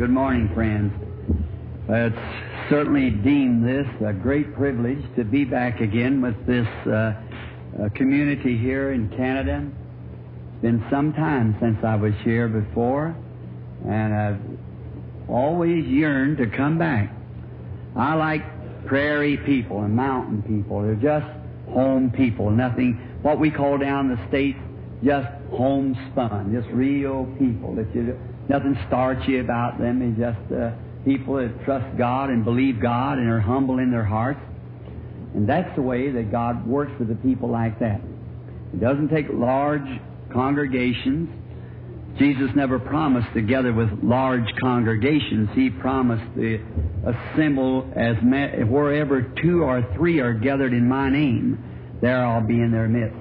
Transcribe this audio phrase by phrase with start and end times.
[0.00, 0.94] Good morning, friends.
[1.86, 7.88] It's certainly deemed this a great privilege to be back again with this uh, uh,
[7.94, 9.62] community here in Canada.
[10.54, 13.14] It's been some time since I was here before,
[13.86, 14.40] and I've
[15.28, 17.12] always yearned to come back.
[17.94, 20.80] I like prairie people and mountain people.
[20.80, 21.30] They're just
[21.74, 24.58] home people, nothing, what we call down the States,
[25.04, 28.18] just homespun, just real people that you,
[28.50, 30.02] nothing starchy about them.
[30.02, 30.72] It's just uh,
[31.04, 34.40] people that trust God and believe God and are humble in their hearts.
[35.34, 38.00] And that's the way that God works with the people like that.
[38.74, 39.86] It doesn't take large
[40.32, 41.28] congregations.
[42.18, 45.48] Jesus never promised to gather with large congregations.
[45.54, 46.58] He promised to
[47.06, 51.56] assemble as me- wherever two or three are gathered in my name,
[52.02, 53.16] there I'll be in their midst.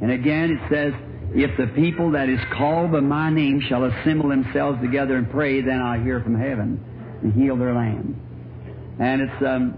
[0.00, 0.94] And again it says,
[1.32, 5.60] if the people that is called by my name shall assemble themselves together and pray,
[5.60, 6.82] then I'll hear from heaven
[7.22, 8.20] and heal their land.
[8.98, 9.74] And it's um,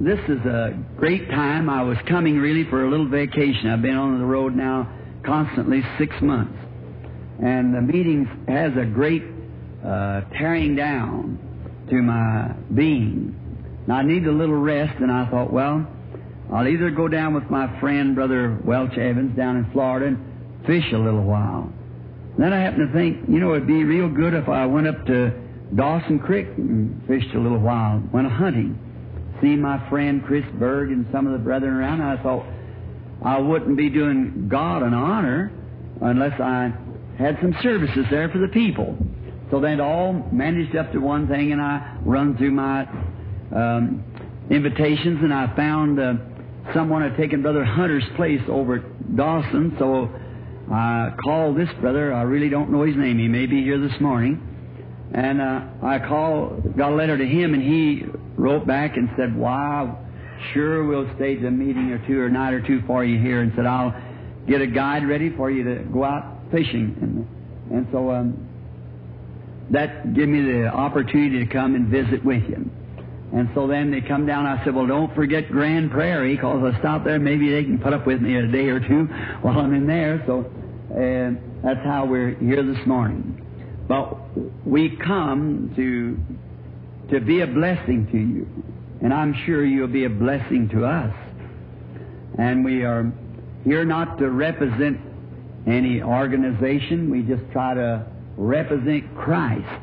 [0.00, 1.68] this is a great time.
[1.68, 3.68] I was coming really for a little vacation.
[3.70, 4.90] I've been on the road now
[5.24, 6.56] constantly six months,
[7.42, 9.24] and the meeting has a great
[9.84, 11.38] uh, tearing down
[11.90, 13.34] to my being.
[13.86, 15.86] Now I need a little rest, and I thought, well,
[16.52, 20.35] I'll either go down with my friend Brother Welch Evans down in Florida and
[20.66, 21.72] fish a little while.
[22.38, 25.06] Then I happened to think, you know, it'd be real good if I went up
[25.06, 25.32] to
[25.74, 28.78] Dawson Creek and fished a little while, went hunting,
[29.40, 32.02] see my friend Chris Berg and some of the brethren around.
[32.02, 32.46] I thought
[33.24, 35.50] I wouldn't be doing God an honor
[36.02, 36.72] unless I
[37.18, 38.96] had some services there for the people.
[39.50, 42.82] So then it all managed up to one thing, and I run through my
[43.54, 44.04] um,
[44.50, 46.14] invitations, and I found uh,
[46.74, 49.74] someone had taken Brother Hunter's place over at Dawson.
[49.78, 50.10] So
[50.70, 52.12] I called this brother.
[52.12, 53.18] I really don't know his name.
[53.18, 54.40] He may be here this morning.
[55.14, 58.04] And uh, I called, got a letter to him, and he
[58.36, 60.04] wrote back and said, "Wow,
[60.52, 63.52] sure we'll stage a meeting or two or night or two for you here." And
[63.54, 63.94] said, "I'll
[64.48, 68.48] get a guide ready for you to go out fishing." And, and so um,
[69.70, 72.68] that gave me the opportunity to come and visit with you.
[73.36, 74.46] And so then they come down.
[74.46, 77.18] I said, "Well, don't forget Grande Prairie, because I stop there.
[77.18, 79.04] Maybe they can put up with me a day or two
[79.42, 80.40] while I'm in there." So
[80.90, 83.42] uh, that's how we're here this morning.
[83.86, 84.16] But
[84.66, 86.16] we come to
[87.10, 88.48] to be a blessing to you,
[89.02, 91.14] and I'm sure you'll be a blessing to us.
[92.38, 93.12] And we are
[93.64, 94.98] here not to represent
[95.66, 97.10] any organization.
[97.10, 98.06] We just try to
[98.38, 99.82] represent Christ,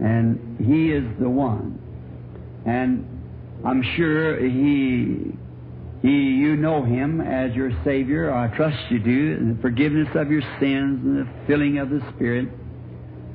[0.00, 1.79] and He is the one.
[2.66, 3.06] And
[3.64, 5.32] I'm sure He
[6.02, 10.30] he, you know Him as your Savior, I trust you do, and the forgiveness of
[10.30, 12.48] your sins and the filling of the Spirit.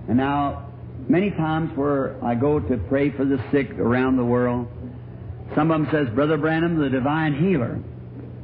[0.08, 0.72] And now,
[1.08, 4.68] many times where I go to pray for the sick around the world,
[5.54, 7.80] some of them says, Brother Branham, the divine healer.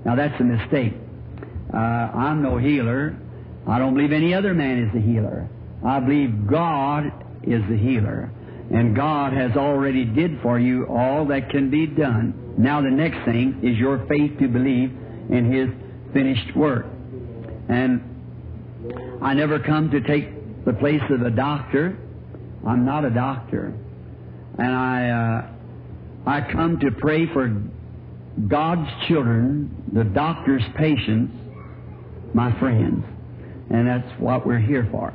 [0.06, 0.94] Now that's a mistake.
[1.74, 3.18] Uh, I'm no healer.
[3.68, 5.50] I don't believe any other man is the healer.
[5.84, 7.06] I believe God
[7.44, 8.32] is the healer.
[8.74, 12.56] And God has already did for you all that can be done.
[12.58, 14.92] Now the next thing is your faith to believe
[15.30, 15.70] in His
[16.14, 16.86] finished work.
[17.68, 21.98] And I never come to take the place of a doctor.
[22.66, 23.74] I'm not a doctor.
[24.58, 27.50] And I, uh, I come to pray for
[28.48, 31.34] God's children, the doctor's patients,
[32.34, 33.04] my friends.
[33.70, 35.14] And that's what we're here for.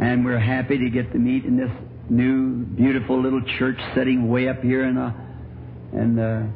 [0.00, 1.70] And we're happy to get to meet in this
[2.10, 5.14] new, beautiful little church setting way up here in the,
[5.92, 6.48] in the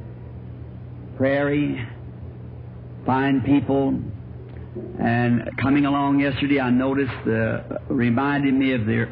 [1.17, 1.87] prairie.
[3.05, 4.01] Fine people.
[5.01, 9.05] And coming along yesterday, I noticed, uh, reminded me of the,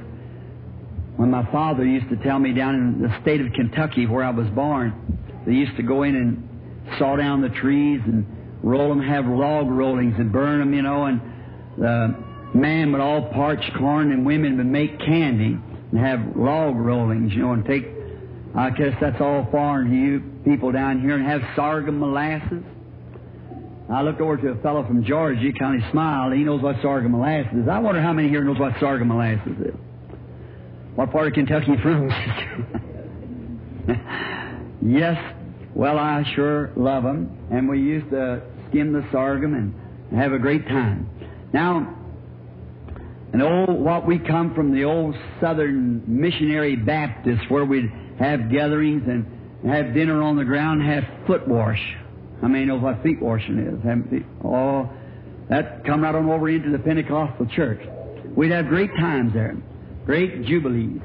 [1.16, 4.30] when my father used to tell me down in the state of Kentucky where I
[4.30, 8.24] was born, they used to go in and saw down the trees and
[8.62, 11.20] roll them, have log rollings and burn them, you know, and
[11.76, 12.14] the
[12.54, 15.58] man would all parch corn and women would make candy
[15.90, 17.86] and have log rollings, you know, and take,
[18.54, 22.62] I guess that's all foreign to you people down here, and have sorghum molasses.
[23.90, 26.32] I looked over to a fellow from Georgia, he kind of smiled.
[26.32, 27.68] He knows what sorghum molasses is.
[27.68, 29.74] I wonder how many here knows what sorghum molasses is.
[30.94, 32.08] What part of Kentucky from?
[34.82, 35.34] yes,
[35.74, 39.74] well, I sure love them, and we used to skim the sorghum and
[40.18, 41.08] have a great time.
[41.52, 41.96] Now,
[43.32, 49.02] and old, what we come from the old Southern missionary Baptists, where we'd have gatherings
[49.06, 51.80] and have dinner on the ground, have foot wash.
[52.40, 54.22] How many know what feet washing is?
[54.44, 54.90] Oh,
[55.48, 57.80] that come right on over into the Pentecostal church.
[58.34, 59.56] We'd have great times there,
[60.06, 61.00] great jubilees.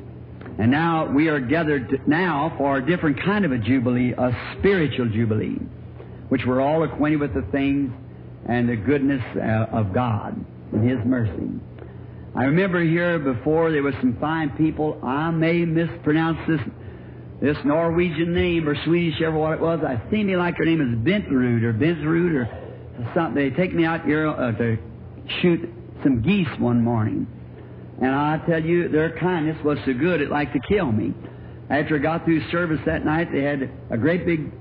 [0.57, 5.10] And now we are gathered now for a different kind of a jubilee, a spiritual
[5.10, 5.60] jubilee,
[6.30, 7.92] which we're all acquainted with the things
[8.48, 11.50] and the goodness uh, of God and His mercy.
[12.36, 15.00] I remember here before there was some fine people.
[15.02, 16.60] I may mispronounce this
[17.42, 19.80] this Norwegian name or Swedish, ever what it was.
[19.86, 23.36] I seem to like her name is Bentrud or Bensrud or something.
[23.36, 24.78] They take me out here uh, to
[25.42, 25.70] shoot
[26.04, 27.28] some geese one morning.
[28.02, 31.14] And I tell you, their kindness was so good it like to kill me.
[31.70, 34.52] After I got through service that night, they had a great big,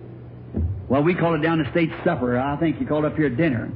[0.88, 2.38] well, we call it down the state supper.
[2.38, 3.72] I think you call it up here dinner.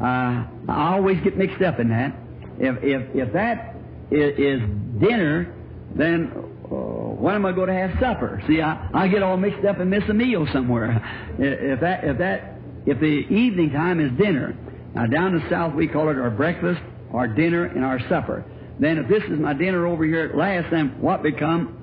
[0.00, 2.14] Uh, I always get mixed up in that.
[2.58, 3.76] If if if that
[4.10, 4.60] is, is
[5.00, 5.54] dinner,
[5.94, 6.32] then
[6.64, 8.42] uh, when am I going to have supper?
[8.46, 11.02] See, I, I get all mixed up and miss a meal somewhere.
[11.38, 14.56] If that if that if the evening time is dinner,
[14.94, 16.80] now down the south we call it our breakfast,
[17.12, 18.44] our dinner, and our supper.
[18.80, 21.77] Then if this is my dinner over here at last, then what become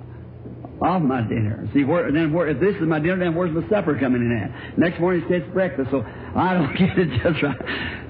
[0.81, 1.68] of my dinner?
[1.74, 4.31] See, where, then where, if this is my dinner, then where's my supper coming in
[4.31, 4.77] at?
[4.77, 6.04] Next morning it's breakfast, so
[6.36, 7.57] I don't get it just right.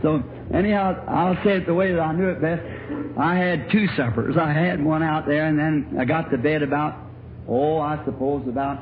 [0.01, 0.23] So
[0.53, 2.61] anyhow, I'll say it the way that I knew it best.
[3.17, 4.35] I had two suppers.
[4.37, 6.95] I had one out there, and then I got to bed about,
[7.47, 8.77] oh, I suppose about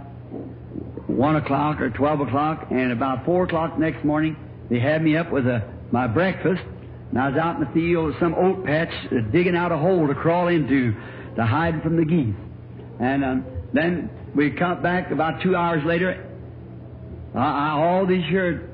[1.07, 4.35] one o'clock or twelve o'clock, and about four o'clock next morning,
[4.69, 6.61] they had me up with a, my breakfast,
[7.09, 10.07] and I was out in the field, some oat patch, uh, digging out a hole
[10.07, 10.93] to crawl into,
[11.35, 12.35] to hide from the geese.
[12.99, 16.29] And um, then we come back about two hours later.
[17.35, 18.69] I, I, all these here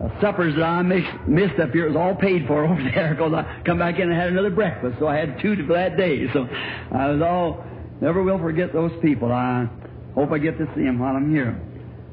[0.00, 3.32] uh, suppers that I mixed, missed up here was all paid for over there because
[3.34, 4.96] I come back in and had another breakfast.
[4.98, 6.26] So I had two for that day.
[6.32, 6.48] So
[6.92, 7.64] I was all,
[8.00, 9.32] never will forget those people.
[9.32, 9.68] I
[10.14, 11.60] hope I get to see them while I'm here.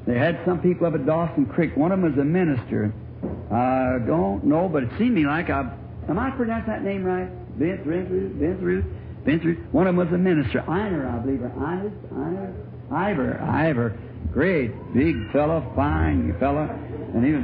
[0.06, 1.76] They had some people up at Dawson Creek.
[1.76, 2.94] One of them was a minister.
[3.52, 5.70] I don't know, but it seemed to me like I.
[6.08, 7.30] Am I pronouncing that name right?
[7.58, 8.86] Vince Ruth, Vince Ruth,
[9.28, 10.62] Vince One of them was a minister.
[10.70, 12.54] Einer, I believe, or Einer,
[12.90, 13.98] Ivor, Ivor.
[14.32, 16.64] Great, big fellow, fine fellow.
[17.14, 17.44] And he was.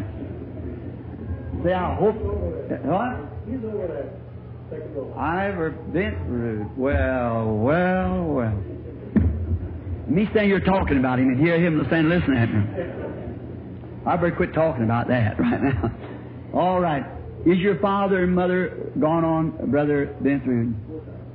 [1.65, 2.15] Say, I hope.
[2.15, 3.19] What?
[3.45, 5.19] He's over there.
[5.19, 5.75] Ivor.
[6.77, 8.63] Well, well, well.
[10.07, 12.63] Me standing here talking about him and hear him stand listening at me.
[14.05, 15.91] I better quit talking about that right now.
[16.53, 17.03] All right.
[17.45, 20.73] Is your father and mother gone on, Brother Bentrude?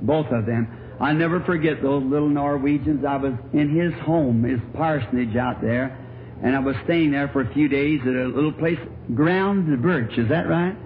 [0.02, 0.96] Both of them.
[1.00, 3.04] I never forget those little Norwegians.
[3.04, 5.96] I was in his home, his parsonage out there,
[6.42, 8.78] and I was staying there for a few days at a little place,
[9.14, 10.18] Ground the Birch.
[10.18, 10.76] Is that right?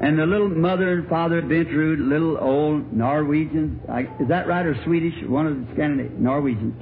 [0.00, 4.76] And the little mother and father Bentrude, little old Norwegians, I, is that right, or
[4.84, 5.14] Swedish?
[5.26, 6.74] One of the Scandinavian Norwegians,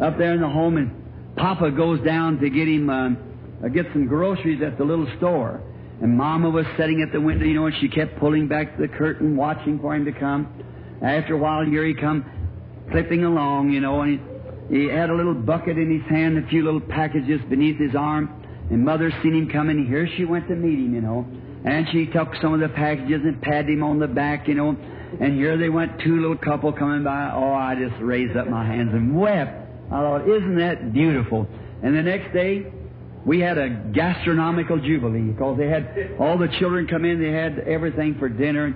[0.00, 2.88] up there in the home, and Papa goes down to get him.
[2.88, 3.32] Um,
[3.64, 5.62] uh, get some groceries at the little store.
[6.00, 8.88] And Mama was sitting at the window, you know, and she kept pulling back the
[8.88, 10.52] curtain, watching for him to come.
[11.02, 12.24] After a while, here he come,
[12.90, 14.20] clipping along, you know, and
[14.70, 17.94] he, he had a little bucket in his hand, a few little packages beneath his
[17.94, 18.30] arm.
[18.70, 21.26] And Mother seen him coming, here she went to meet him, you know.
[21.64, 24.76] And she took some of the packages and patted him on the back, you know.
[25.20, 27.30] And here they went, two little couple coming by.
[27.34, 29.68] Oh, I just raised up my hands and wept.
[29.88, 31.46] I thought, isn't that beautiful?
[31.82, 32.66] And the next day,
[33.26, 37.20] we had a gastronomical jubilee because they had all the children come in.
[37.20, 38.74] They had everything for dinner,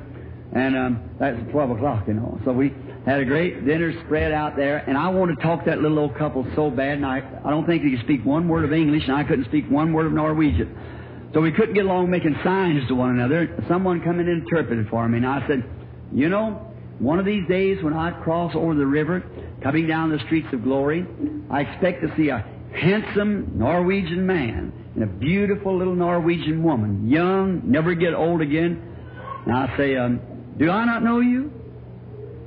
[0.57, 2.41] and um, that's twelve o'clock, you know.
[2.47, 2.73] So we
[3.05, 5.99] had a great dinner spread out there, and I wanted to talk to that little
[5.99, 8.73] old couple so bad, and I I don't think they could speak one word of
[8.73, 10.75] English, and I couldn't speak one word of Norwegian.
[11.35, 13.63] So we couldn't get along making signs to one another.
[13.69, 15.63] Someone come and interpreted for me, and I said,
[16.11, 19.23] you know, one of these days when I cross over the river,
[19.63, 21.05] coming down the streets of glory,
[21.51, 27.61] I expect to see a handsome Norwegian man and a beautiful little Norwegian woman, young,
[27.71, 28.81] never get old again.
[29.45, 30.21] And I say, um,
[30.59, 31.53] Do I not know you?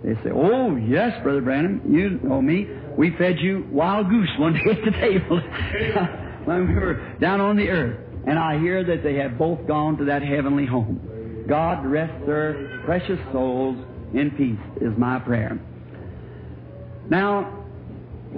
[0.04, 2.68] They say, Oh, yes, Brother Branham, you know me.
[2.98, 5.40] We fed you wild goose one day at the table
[6.46, 8.00] when we were down on the earth.
[8.26, 11.46] And I hear that they have both gone to that heavenly home.
[11.48, 13.78] God rest their precious souls
[14.14, 15.60] in peace, is my prayer.
[17.10, 17.66] Now,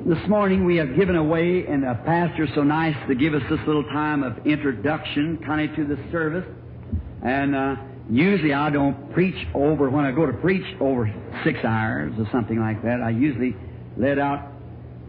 [0.05, 3.59] this morning we have given away, and a pastor so nice to give us this
[3.67, 6.45] little time of introduction kind of to the service.
[7.23, 7.75] And uh,
[8.11, 11.11] usually I don't preach over, when I go to preach over
[11.43, 13.55] six hours or something like that, I usually
[13.97, 14.51] let out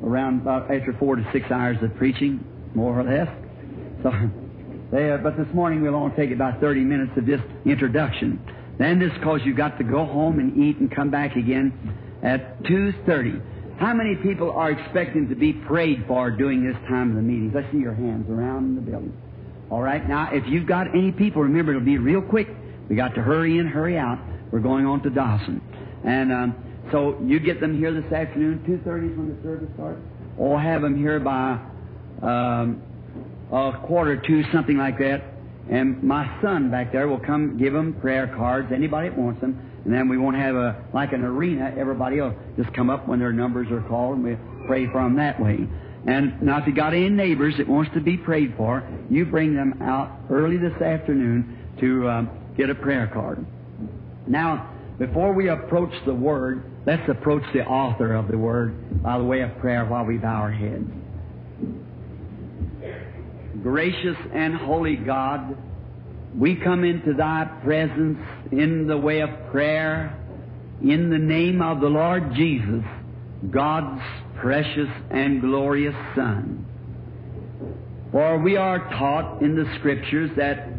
[0.02, 2.44] around about after four to six hours of preaching,
[2.75, 3.28] more or less.
[4.02, 4.12] So,
[4.92, 8.40] they, uh, but this morning we'll only take about 30 minutes of just introduction.
[8.78, 11.73] Then this because you've got to go home and eat and come back again
[12.23, 13.78] at 2.30.
[13.78, 17.54] How many people are expecting to be prayed for during this time of the meetings?
[17.56, 19.12] I see your hands around the building.
[19.71, 22.49] All right, now if you've got any people, remember it'll be real quick.
[22.88, 24.18] We got to hurry in, hurry out.
[24.50, 25.62] We're going on to Dawson,
[26.04, 26.54] and um,
[26.90, 30.00] So you get them here this afternoon, 2.30 is when the service starts,
[30.36, 31.58] or have them here by
[32.22, 32.82] um,
[33.50, 35.22] a quarter to, something like that.
[35.70, 39.70] And my son back there will come give them prayer cards, anybody that wants them.
[39.84, 43.18] And then we won't have a, like an arena, everybody will just come up when
[43.18, 44.36] their numbers are called and we
[44.66, 45.66] pray for them that way.
[46.06, 49.54] And now if you got any neighbors that wants to be prayed for, you bring
[49.54, 53.44] them out early this afternoon to um, get a prayer card.
[54.26, 59.25] Now, before we approach the Word, let's approach the author of the Word by the
[59.25, 60.88] way of prayer while we bow our heads.
[63.62, 65.56] Gracious and holy God,
[66.37, 68.18] we come into Thy presence
[68.50, 70.18] in the way of prayer
[70.82, 72.85] in the name of the Lord Jesus,
[73.50, 74.02] God's
[74.37, 76.66] precious and glorious Son.
[78.11, 80.72] For we are taught in the Scriptures that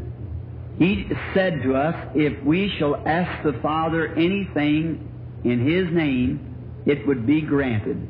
[0.78, 5.10] He said to us, if we shall ask the Father anything
[5.44, 8.08] in His name, it would be granted.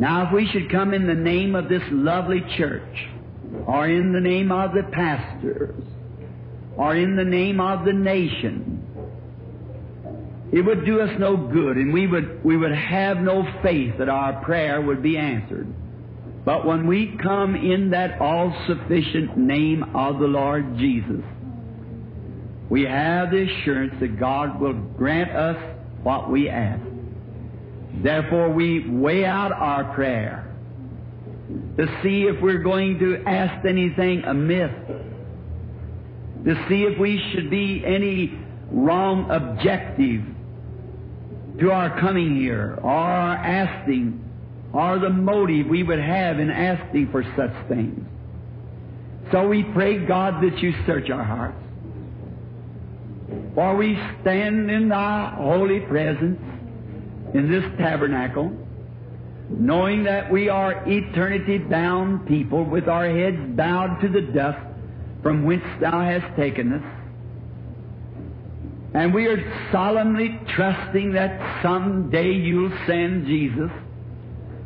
[0.00, 3.08] Now, if we should come in the name of this lovely church,
[3.66, 5.82] or in the name of the pastors,
[6.76, 8.82] or in the name of the nation,
[10.52, 14.08] it would do us no good, and we would, we would have no faith that
[14.08, 15.66] our prayer would be answered.
[16.46, 21.20] But when we come in that all sufficient name of the Lord Jesus,
[22.70, 25.56] we have the assurance that God will grant us
[26.04, 26.80] what we ask.
[28.00, 30.54] Therefore, we weigh out our prayer
[31.78, 34.70] to see if we're going to ask anything amiss,
[36.44, 38.38] to see if we should be any
[38.70, 40.22] wrong objective
[41.58, 44.22] to our coming here, or our asking,
[44.76, 48.06] or the motive we would have in asking for such things.
[49.32, 51.56] So we pray, God, that you search our hearts.
[53.54, 56.38] For we stand in thy holy presence
[57.32, 58.52] in this tabernacle,
[59.48, 64.58] knowing that we are eternity bound people with our heads bowed to the dust
[65.22, 66.84] from whence thou hast taken us.
[68.92, 73.70] And we are solemnly trusting that someday you'll send Jesus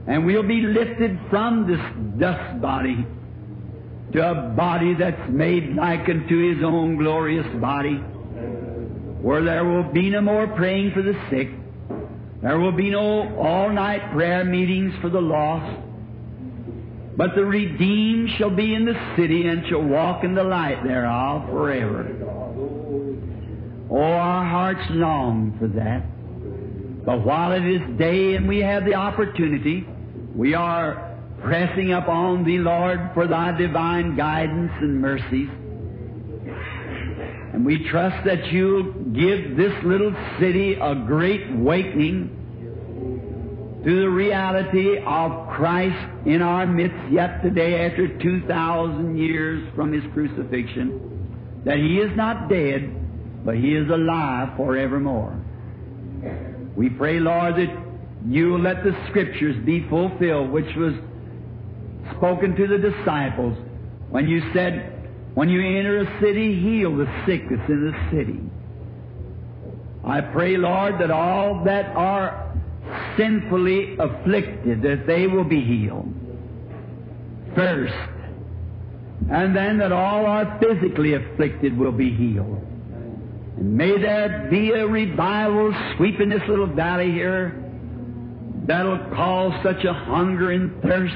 [0.06, 1.80] and we'll be lifted from this
[2.18, 3.06] dust body
[4.12, 7.96] to a body that's made like unto his own glorious body,
[9.22, 11.48] where there will be no more praying for the sick,
[12.42, 15.80] there will be no all night prayer meetings for the lost,
[17.16, 21.48] but the redeemed shall be in the city and shall walk in the light thereof
[21.50, 22.08] forever.
[23.90, 26.04] Oh, our hearts long for that.
[27.04, 29.86] But while it is day and we have the opportunity,
[30.34, 35.48] we are pressing upon Thee, Lord, for Thy divine guidance and mercies.
[37.52, 42.36] And we trust that You'll give this little city a great awakening
[43.84, 50.04] to the reality of Christ in our midst yet today after 2,000 years from His
[50.12, 51.62] crucifixion.
[51.64, 55.39] That He is not dead, but He is alive forevermore.
[56.76, 57.76] We pray, Lord, that
[58.26, 60.94] you let the Scriptures be fulfilled, which was
[62.16, 63.56] spoken to the disciples
[64.10, 68.40] when you said, when you enter a city, heal the sick that's in the city.
[70.04, 72.58] I pray, Lord, that all that are
[73.16, 76.12] sinfully afflicted, that they will be healed
[77.54, 77.94] first.
[79.30, 82.66] And then that all are physically afflicted will be healed.
[83.60, 87.62] And may there be a revival sweeping this little valley here
[88.66, 91.14] that'll cause such a hunger and thirst.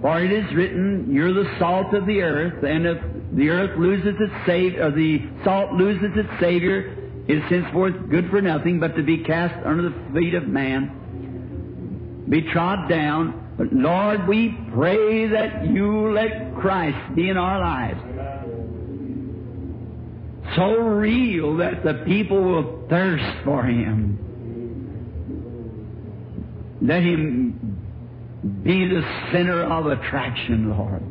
[0.00, 2.98] For it is written, You're the salt of the earth, and if
[3.34, 6.96] the earth loses its savior, or the salt loses its savior,
[7.28, 12.24] it is henceforth good for nothing but to be cast under the feet of man,
[12.28, 13.54] be trod down.
[13.58, 18.00] But Lord, we pray that you let Christ be in our lives.
[20.56, 24.18] So real that the people will thirst for Him.
[26.82, 27.78] Let Him
[28.62, 29.02] be the
[29.32, 31.02] center of attraction, Lord.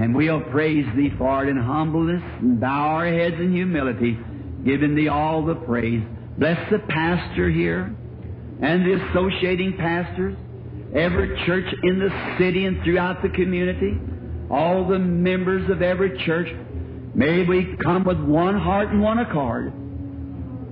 [0.00, 4.18] And we'll praise Thee for it in humbleness and bow our heads in humility,
[4.64, 6.02] giving Thee all the praise.
[6.38, 7.94] Bless the pastor here
[8.62, 10.36] and the associating pastors,
[10.94, 13.98] every church in the city and throughout the community,
[14.50, 16.48] all the members of every church.
[17.14, 19.72] May we come with one heart and one accord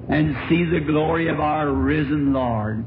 [0.08, 2.84] and see the glory of our risen Lord.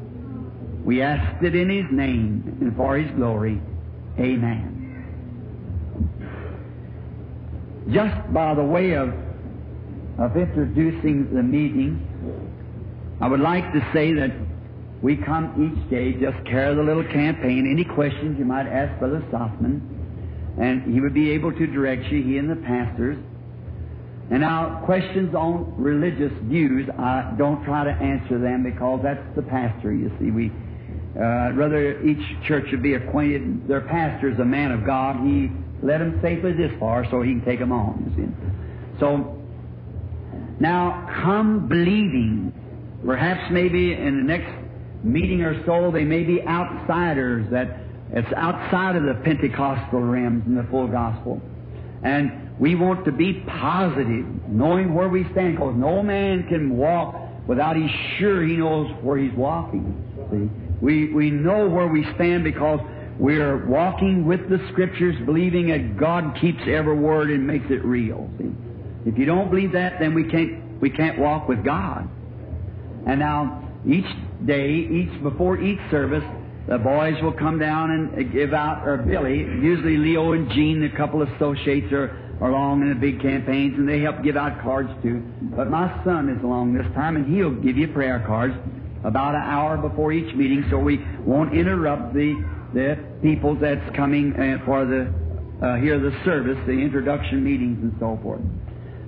[0.85, 3.61] We ask it in His name and for His glory.
[4.17, 4.79] Amen.
[7.91, 9.09] Just by the way of,
[10.19, 12.05] of introducing the meeting,
[13.19, 14.31] I would like to say that
[15.01, 17.69] we come each day, just carry the little campaign.
[17.69, 19.81] Any questions you might ask Brother Sothmann,
[20.59, 23.17] and he would be able to direct you, he and the pastors.
[24.31, 29.41] And now, questions on religious views, I don't try to answer them because that's the
[29.41, 30.29] pastor, you see.
[30.29, 30.51] We,
[31.15, 33.67] uh, rather each church should be acquainted.
[33.67, 35.25] Their pastor is a man of God.
[35.25, 35.49] He
[35.81, 38.99] led them safely this far so he can take them on, you see.
[38.99, 39.35] So,
[40.59, 42.53] now, come believing.
[43.03, 44.51] Perhaps maybe in the next
[45.03, 47.79] meeting or so, they may be outsiders that
[48.11, 51.41] it's outside of the Pentecostal realms in the full gospel.
[52.03, 57.15] And we want to be positive, knowing where we stand, because no man can walk
[57.47, 59.95] without he's sure he knows where he's walking.
[60.31, 60.85] See?
[60.85, 62.79] We, we know where we stand because
[63.17, 68.29] we're walking with the Scriptures, believing that God keeps every word and makes it real.
[68.37, 68.51] See?
[69.05, 72.09] If you don't believe that, then we can't, we can't walk with God.
[73.07, 74.05] And now, each
[74.45, 76.23] day, each before each service,
[76.67, 80.95] the boys will come down and give out, or Billy, usually Leo and Gene, a
[80.95, 84.89] couple of associates, are along in the big campaigns, and they help give out cards
[85.03, 85.21] too.
[85.41, 88.53] But my son is along this time, and he'll give you prayer cards
[89.03, 92.35] about an hour before each meeting, so we won't interrupt the
[92.73, 95.11] the people that's coming uh, for the
[95.61, 98.41] uh, hear the service, the introduction meetings, and so forth.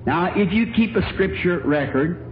[0.06, 2.26] Now, if you keep a scripture record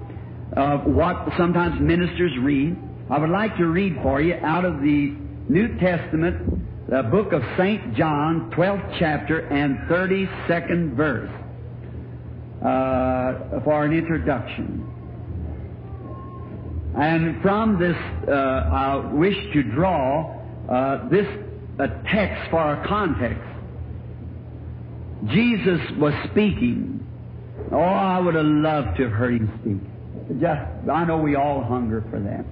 [0.57, 2.75] of what sometimes ministers read,
[3.09, 5.15] I would like to read for you out of the
[5.47, 7.93] New Testament, the book of St.
[7.93, 11.29] John, 12th chapter and 32nd verse,
[12.63, 14.87] uh, for an introduction.
[16.97, 17.95] And from this,
[18.27, 21.27] uh, I wish to draw uh, this
[21.77, 23.43] a text for our context.
[25.27, 27.05] Jesus was speaking.
[27.71, 30.41] Oh, I would have loved to have heard him speak.
[30.41, 32.45] Just, I know we all hunger for that.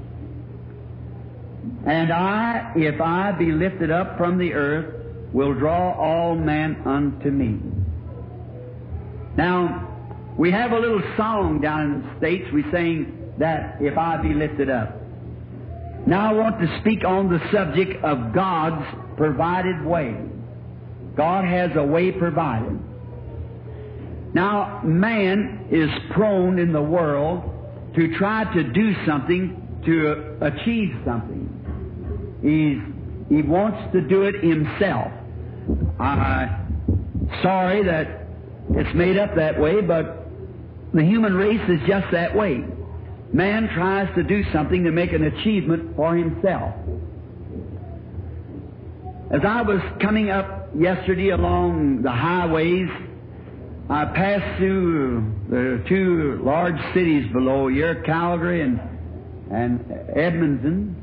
[1.85, 4.93] And I, if I be lifted up from the earth,
[5.33, 7.59] will draw all men unto me.
[9.35, 9.87] Now,
[10.37, 12.47] we have a little song down in the States.
[12.53, 14.95] We sing that, if I be lifted up.
[16.07, 18.85] Now I want to speak on the subject of God's
[19.17, 20.15] provided way.
[21.15, 22.79] God has a way provided.
[24.33, 27.43] Now, man is prone in the world
[27.95, 31.47] to try to do something to achieve something.
[32.41, 35.11] He's, he wants to do it himself.
[35.99, 38.27] I'm sorry that
[38.71, 40.27] it's made up that way, but
[40.93, 42.63] the human race is just that way.
[43.33, 46.73] Man tries to do something to make an achievement for himself.
[49.29, 52.87] As I was coming up yesterday along the highways,
[53.89, 58.79] I passed through the two large cities below here, Calgary and,
[59.51, 60.95] and Edmonton,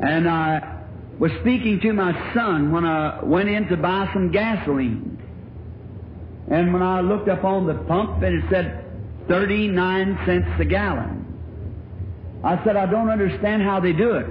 [0.00, 0.82] and I
[1.18, 5.18] was speaking to my son when I went in to buy some gasoline.
[6.50, 8.84] And when I looked up on the pump and it said
[9.28, 11.20] 39 cents a gallon.
[12.42, 14.26] I said, I don't understand how they do it.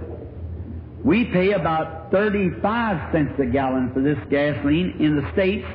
[1.04, 5.66] We pay about 35 cents a gallon for this gasoline in the States,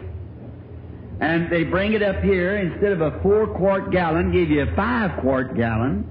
[1.20, 4.76] and they bring it up here instead of a four quart gallon, give you a
[4.76, 6.08] five quart gallon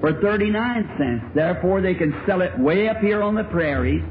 [0.00, 1.24] for 39 cents.
[1.34, 4.02] Therefore, they can sell it way up here on the prairies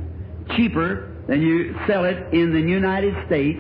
[0.56, 3.60] cheaper than you sell it in the United States,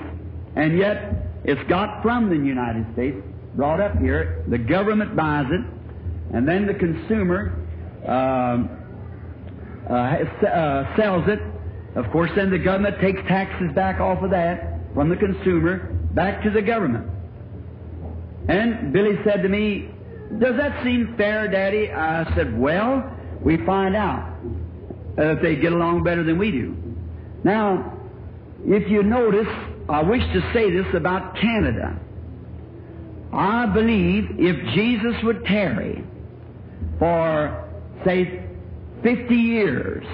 [0.55, 3.17] and yet it's got from the United States,
[3.55, 4.43] brought up here.
[4.47, 7.55] The government buys it, and then the consumer
[8.07, 8.69] um,
[9.89, 11.39] uh, uh, sells it.
[11.95, 16.43] Of course, then the government takes taxes back off of that from the consumer back
[16.43, 17.09] to the government.
[18.47, 19.91] And Billy said to me,
[20.37, 21.91] Does that seem fair, Daddy?
[21.91, 23.11] I said, Well,
[23.41, 24.37] we find out
[25.17, 26.77] if they get along better than we do.
[27.43, 27.97] Now,
[28.63, 29.47] if you notice,
[29.87, 31.99] I wish to say this about Canada.
[33.33, 36.03] I believe if Jesus would tarry
[36.99, 37.69] for
[38.05, 38.43] say,
[39.03, 40.05] 50 years,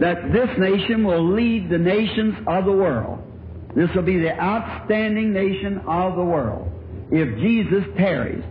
[0.00, 3.22] that this nation will lead the nations of the world.
[3.74, 6.70] This will be the outstanding nation of the world
[7.10, 8.44] if Jesus tarries.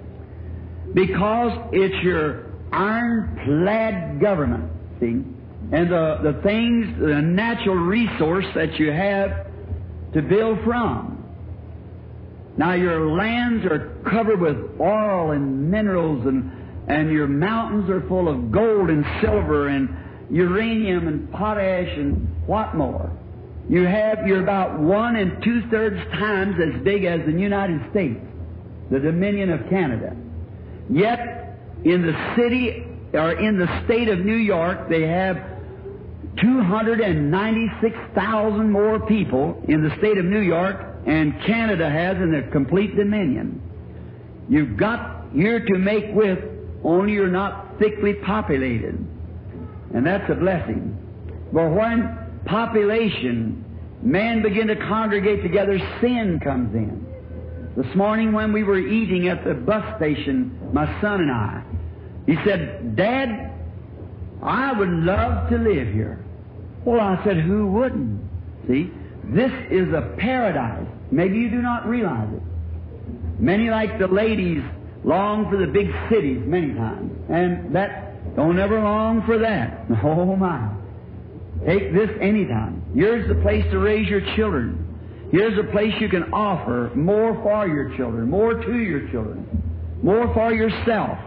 [0.93, 5.23] Because it's your ironclad government, see,
[5.71, 9.47] and the, the things, the natural resource that you have
[10.13, 11.15] to build from.
[12.58, 16.52] Now your lands are covered with oil and minerals and
[16.89, 19.95] and your mountains are full of gold and silver and
[20.32, 23.12] uranium and potash and what more.
[23.69, 28.19] You have, you're about one and two thirds times as big as the United States,
[28.89, 30.15] the Dominion of Canada.
[30.89, 35.38] Yet, in the city or in the state of New York, they have
[36.41, 42.95] 296,000 more people in the state of New York and Canada has in the complete
[42.95, 43.62] dominion.
[44.49, 46.39] You've got here to make with,
[46.84, 48.95] only you're not thickly populated.
[49.93, 50.97] And that's a blessing.
[51.52, 53.65] But when population,
[54.02, 57.09] man begin to congregate together, sin comes in.
[57.80, 61.63] This morning when we were eating at the bus station, my son and I,
[62.26, 63.54] he said, Dad,
[64.44, 66.22] I would love to live here.
[66.84, 68.20] Well, I said, who wouldn't?
[68.68, 68.92] See,
[69.24, 70.86] this is a paradise.
[71.10, 72.42] Maybe you do not realize it.
[73.39, 74.62] Many, like the ladies,
[75.06, 77.13] long for the big cities many times.
[77.30, 79.86] And that, don't ever long for that.
[80.04, 80.70] Oh my.
[81.65, 82.84] Take this anytime.
[82.94, 84.88] Here's the place to raise your children.
[85.32, 89.48] Here's a place you can offer more for your children, more to your children,
[90.02, 91.18] more for yourself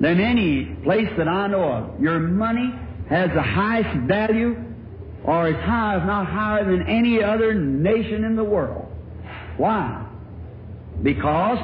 [0.00, 2.00] than any place that I know of.
[2.00, 2.72] Your money
[3.08, 4.56] has the highest value
[5.24, 8.86] or as high, if not higher, than any other nation in the world.
[9.56, 10.06] Why?
[11.02, 11.58] Because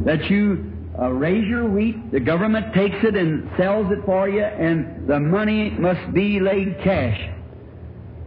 [0.00, 4.42] that you uh, raise your wheat, the government takes it and sells it for you,
[4.42, 7.18] and the money must be laid cash.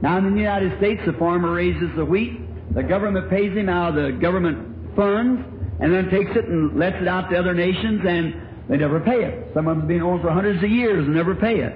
[0.01, 2.39] Now in the United States, the farmer raises the wheat,
[2.73, 5.41] the government pays him out of the government funds,
[5.79, 8.35] and then takes it and lets it out to other nations, and
[8.69, 9.51] they never pay it.
[9.53, 11.73] Some of them have been owned for hundreds of years and never pay it.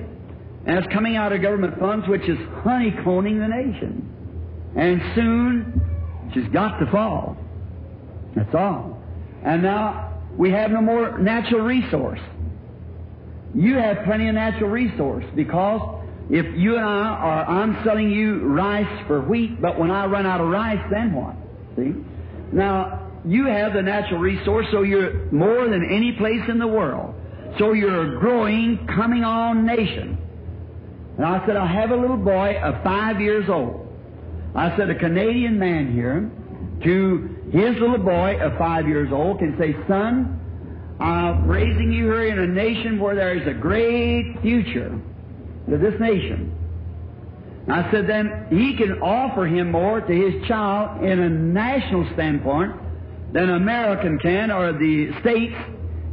[0.66, 4.74] And it's coming out of government funds, which is honeycombing the nation.
[4.76, 5.82] And soon,
[6.34, 7.38] she's got to fall.
[8.36, 9.02] That's all.
[9.44, 12.20] And now, we have no more natural resource.
[13.56, 15.97] You have plenty of natural resource because
[16.30, 20.26] if you and I are, I'm selling you rice for wheat, but when I run
[20.26, 21.36] out of rice, then what?
[21.78, 21.94] See?
[22.52, 27.16] Now, you have the natural resource, so you're more than any place in the world.
[27.58, 30.18] So you're a growing, coming on nation.
[31.16, 33.88] And I said, I have a little boy of five years old.
[34.54, 36.30] I said, a Canadian man here
[36.84, 40.40] to his little boy of five years old can say, Son,
[41.00, 45.00] I'm raising you here in a nation where there is a great future
[45.70, 46.56] to this nation.
[47.70, 52.74] I said, then he can offer him more to his child in a national standpoint
[53.34, 55.56] than American can or the states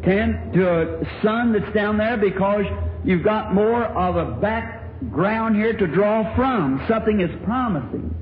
[0.02, 2.64] can to a son that's down there because
[3.04, 6.84] you've got more of a background here to draw from.
[6.88, 8.12] Something is promising.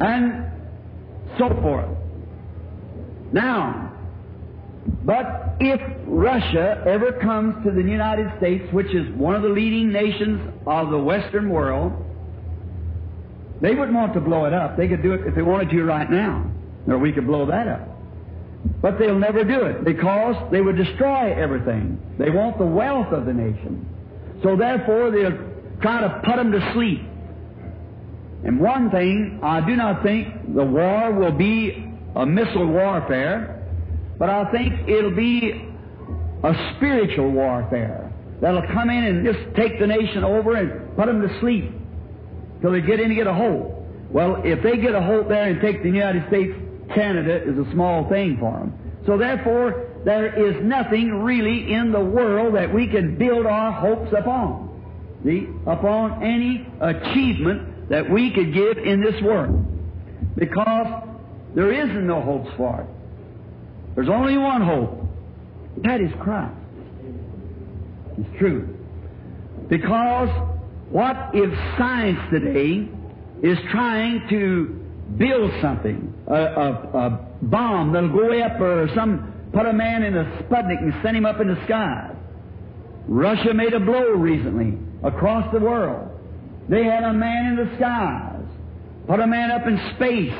[0.00, 0.46] And
[1.38, 1.88] so forth.
[3.32, 3.91] Now,
[5.04, 9.92] but if Russia ever comes to the United States, which is one of the leading
[9.92, 11.92] nations of the Western world,
[13.60, 14.76] they wouldn't want to blow it up.
[14.76, 16.50] They could do it if they wanted to right now,
[16.88, 17.88] or we could blow that up.
[18.80, 22.00] But they'll never do it because they would destroy everything.
[22.18, 23.88] They want the wealth of the nation.
[24.42, 25.38] So therefore, they'll
[25.80, 27.02] try to put them to sleep.
[28.44, 33.51] And one thing, I do not think the war will be a missile warfare.
[34.22, 35.50] But I think it'll be
[36.44, 41.22] a spiritual warfare that'll come in and just take the nation over and put them
[41.22, 41.72] to sleep
[42.60, 43.84] till they get in to get a hold.
[44.12, 46.52] Well, if they get a hold there and take the United States,
[46.94, 49.02] Canada is a small thing for them.
[49.06, 54.12] So therefore, there is nothing really in the world that we can build our hopes
[54.16, 54.70] upon.
[55.24, 55.48] See?
[55.66, 59.66] Upon any achievement that we could give in this world.
[60.36, 61.08] Because
[61.56, 63.01] there isn't no hopes for it.
[63.94, 65.06] There's only one hope.
[65.78, 66.54] That is Christ.
[68.18, 68.76] It's true.
[69.68, 70.28] Because
[70.90, 72.88] what if science today
[73.42, 74.66] is trying to
[75.16, 80.16] build something, a, a, a bomb that'll go up or some, put a man in
[80.16, 82.10] a Sputnik and send him up in the sky.
[83.08, 86.08] Russia made a blow recently across the world.
[86.68, 88.46] They had a man in the skies,
[89.06, 90.38] put a man up in space.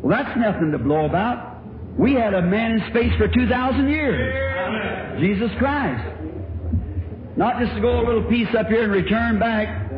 [0.00, 1.45] Well, that's nothing to blow about.
[1.96, 5.20] We had a man in space for 2,000 years.
[5.20, 6.04] Jesus Christ.
[7.36, 9.90] Not just to go a little piece up here and return back,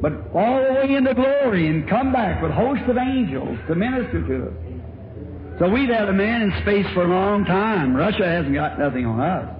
[0.00, 4.26] but all the way into glory and come back with hosts of angels to minister
[4.26, 5.58] to us.
[5.58, 7.96] So we've had a man in space for a long time.
[7.96, 9.56] Russia hasn't got nothing on us.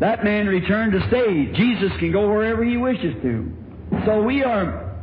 [0.00, 1.52] That man returned to stay.
[1.52, 3.52] Jesus can go wherever he wishes to.
[4.06, 4.96] So we are,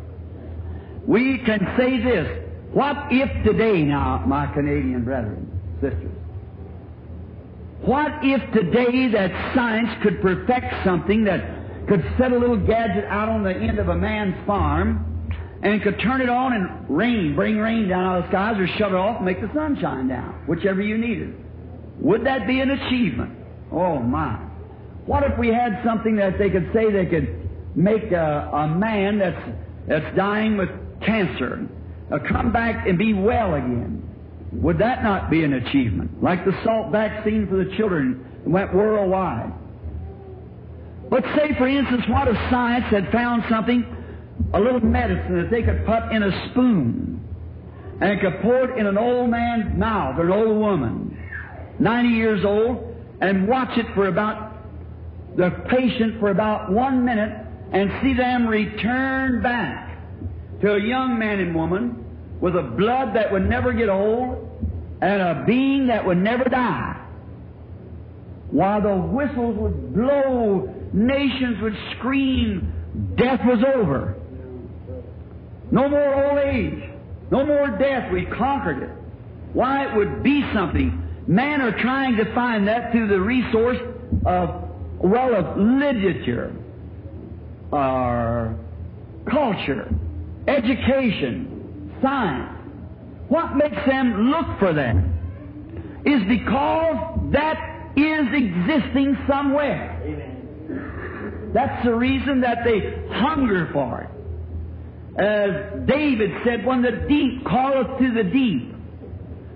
[1.06, 2.43] we can say this,
[2.74, 5.48] what if today, now, my Canadian brethren,
[5.80, 6.12] sisters,
[7.82, 13.30] what if today that science could perfect something that could set a little gadget out
[13.30, 15.30] on the end of a man's farm
[15.62, 18.68] and could turn it on and rain, bring rain down out of the skies or
[18.78, 21.36] shut it off and make the sun shine down, whichever you needed.
[22.00, 23.38] Would that be an achievement?
[23.72, 24.36] Oh my.
[25.06, 29.20] What if we had something that they could say they could make a, a man
[29.20, 29.50] that's,
[29.88, 30.70] that's dying with
[31.02, 31.68] cancer
[32.14, 34.10] uh, come back and be well again?
[34.54, 36.22] Would that not be an achievement?
[36.22, 39.52] Like the Salk vaccine for the children went worldwide.
[41.10, 43.86] But say, for instance, what if science had found something,
[44.54, 47.20] a little medicine that they could put in a spoon
[48.02, 51.18] and could pour it in an old man's mouth or an old woman,
[51.80, 54.54] 90 years old, and watch it for about
[55.36, 57.32] the patient for about one minute
[57.72, 59.98] and see them return back
[60.62, 62.03] to a young man and woman
[62.44, 64.50] with a blood that would never get old
[65.02, 67.02] and a being that would never die.
[68.52, 74.16] While the whistles would blow, nations would scream, death was over.
[75.72, 76.84] No more old age.
[77.32, 78.12] No more death.
[78.12, 78.90] We conquered it.
[79.54, 81.02] Why, it would be something.
[81.26, 83.80] Men are trying to find that through the resource
[84.26, 86.54] of, well, of literature,
[87.72, 88.54] or
[89.32, 89.88] culture,
[90.46, 91.53] education,
[92.04, 92.52] science.
[93.30, 94.96] What makes them look for that
[96.06, 99.90] is because that is existing somewhere.
[101.54, 104.10] That's the reason that they hunger for it.
[105.20, 108.74] As David said, when the deep calleth to the deep,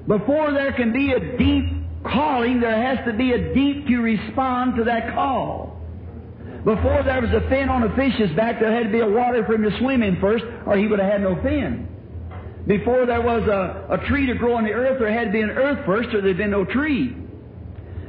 [0.07, 1.65] before there can be a deep
[2.03, 5.81] calling, there has to be a deep to respond to that call.
[6.63, 9.43] Before there was a fin on a fish's back, there had to be a water
[9.45, 11.87] for him to swim in first, or he would have had no fin.
[12.67, 15.41] Before there was a, a tree to grow on the earth, there had to be
[15.41, 17.15] an earth first, or there'd been no tree.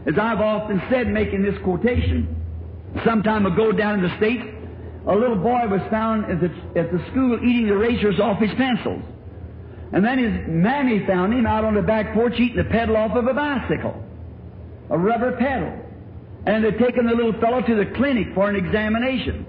[0.05, 2.35] As I've often said, making this quotation,
[3.05, 4.45] some time ago down in the States,
[5.07, 8.51] a little boy was found at the, at the school eating the erasers off his
[8.57, 9.03] pencils.
[9.93, 13.17] And then his mammy found him out on the back porch eating the pedal off
[13.17, 14.03] of a bicycle,
[14.91, 15.73] a rubber pedal.
[16.47, 19.47] And they'd taken the little fellow to the clinic for an examination.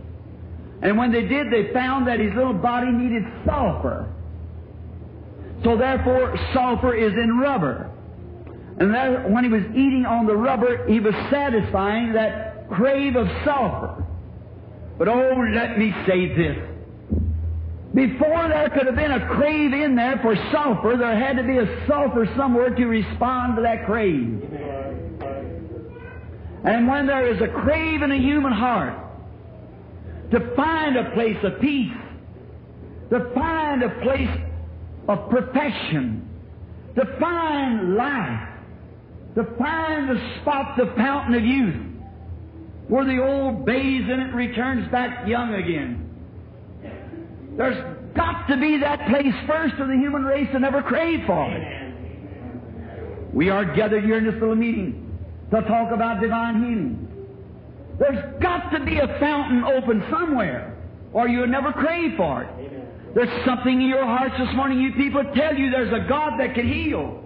[0.82, 4.08] And when they did, they found that his little body needed sulfur.
[5.64, 7.90] So therefore, sulfur is in rubber.
[8.80, 13.28] And that, when he was eating on the rubber, he was satisfying that crave of
[13.44, 14.06] sulfur.
[14.98, 16.58] But oh, let me say this.
[17.94, 21.58] Before there could have been a crave in there for sulfur, there had to be
[21.58, 24.44] a sulfur somewhere to respond to that crave.
[26.64, 28.94] And when there is a crave in a human heart
[30.32, 31.92] to find a place of peace,
[33.10, 34.30] to find a place
[35.10, 36.30] of perfection,
[36.96, 38.48] to find life,
[39.34, 41.76] to find the spot, the fountain of youth,
[42.88, 46.06] where the old bathes in it returns back young again.
[47.58, 51.52] There's got to be that place first for the human race to never crave for
[51.52, 53.34] it.
[53.34, 55.18] We are gathered here in this little meeting
[55.50, 57.08] to talk about divine healing.
[57.98, 60.78] There's got to be a fountain open somewhere,
[61.14, 62.79] or you'll never crave for it.
[63.16, 66.54] There's something in your hearts this morning, you people tell you there's a God that
[66.54, 67.24] can heal.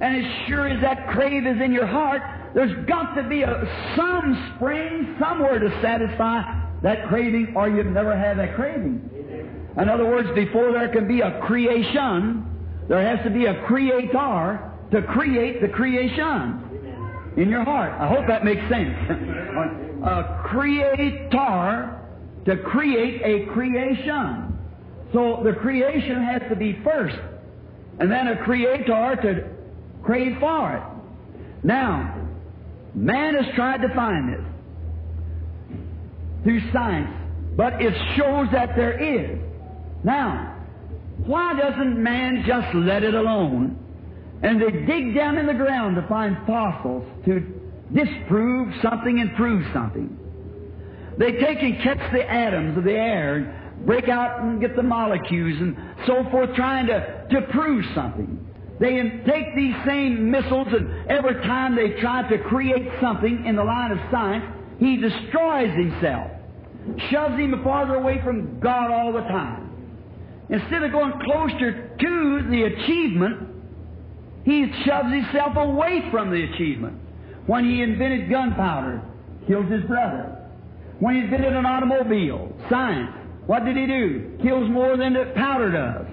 [0.00, 2.22] And as sure as that crave is in your heart,
[2.54, 6.42] there's got to be a, some spring somewhere to satisfy
[6.82, 9.08] that craving, or you've never had that craving.
[9.78, 12.44] In other words, before there can be a creation,
[12.88, 17.92] there has to be a creator to create the creation in your heart.
[17.98, 18.94] I hope that makes sense.
[20.04, 21.98] a creator
[22.44, 24.51] to create a creation.
[25.12, 27.18] So the creation has to be first,
[28.00, 29.48] and then a creator to
[30.02, 30.82] crave for it.
[31.64, 32.28] Now,
[32.94, 34.44] man has tried to find this
[36.44, 37.10] through science,
[37.56, 39.38] but it shows that there is.
[40.02, 40.56] Now,
[41.26, 43.78] why doesn't man just let it alone
[44.42, 47.40] and they dig down in the ground to find fossils to
[47.94, 50.18] disprove something and prove something.
[51.16, 55.60] They take and catch the atoms of the air break out and get the molecules
[55.60, 58.48] and so forth, trying to, to prove something.
[58.80, 63.64] They take these same missiles, and every time they try to create something in the
[63.64, 64.44] line of science,
[64.78, 66.30] he destroys himself,
[67.10, 69.70] shoves him farther away from God all the time.
[70.48, 73.48] Instead of going closer to the achievement,
[74.44, 76.98] he shoves himself away from the achievement.
[77.46, 79.02] When he invented gunpowder,
[79.46, 80.38] kills his brother.
[80.98, 84.38] When he invented an automobile, science, what did he do?
[84.42, 86.06] Kills more than the powder does.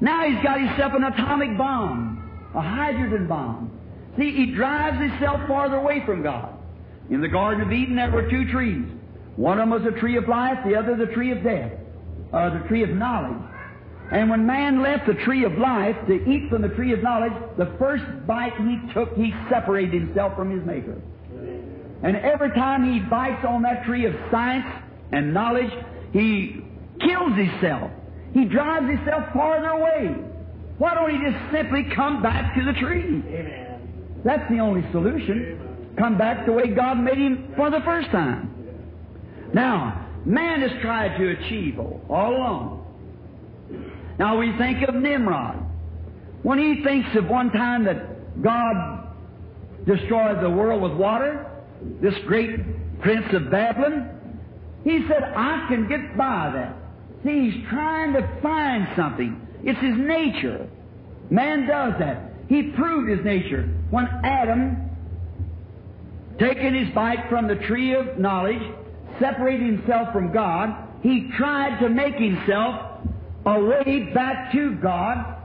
[0.00, 3.70] Now he's got himself an atomic bomb, a hydrogen bomb.
[4.18, 6.54] See, he drives himself farther away from God.
[7.10, 8.84] In the Garden of Eden, there were two trees.
[9.36, 11.72] One of them was the tree of life, the other the tree of death,
[12.32, 13.42] the tree of knowledge.
[14.10, 17.32] And when man left the tree of life to eat from the tree of knowledge,
[17.58, 21.00] the first bite he took, he separated himself from his Maker.
[22.02, 24.66] And every time he bites on that tree of science
[25.12, 25.72] and knowledge,
[26.16, 26.62] he
[27.00, 27.90] kills himself.
[28.32, 30.14] He drives himself farther away.
[30.78, 33.22] Why don't he just simply come back to the tree?
[33.28, 34.20] Amen.
[34.24, 35.94] That's the only solution.
[35.98, 38.52] Come back the way God made him for the first time.
[39.52, 42.82] Now, man has tried to achieve all along.
[44.18, 45.62] Now we think of Nimrod.
[46.42, 49.08] When he thinks of one time that God
[49.86, 51.46] destroyed the world with water,
[52.00, 54.15] this great prince of Babylon,
[54.86, 56.76] he said, I can get by that.
[57.24, 59.44] See, he's trying to find something.
[59.64, 60.68] It's his nature.
[61.28, 62.30] Man does that.
[62.48, 63.68] He proved his nature.
[63.90, 64.88] When Adam,
[66.38, 68.62] taking his bite from the tree of knowledge,
[69.18, 70.72] separated himself from God,
[71.02, 73.00] he tried to make himself
[73.44, 75.36] a way back to God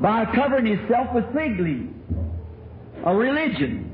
[0.00, 1.92] by covering himself with fig leaves.
[3.04, 3.92] A religion.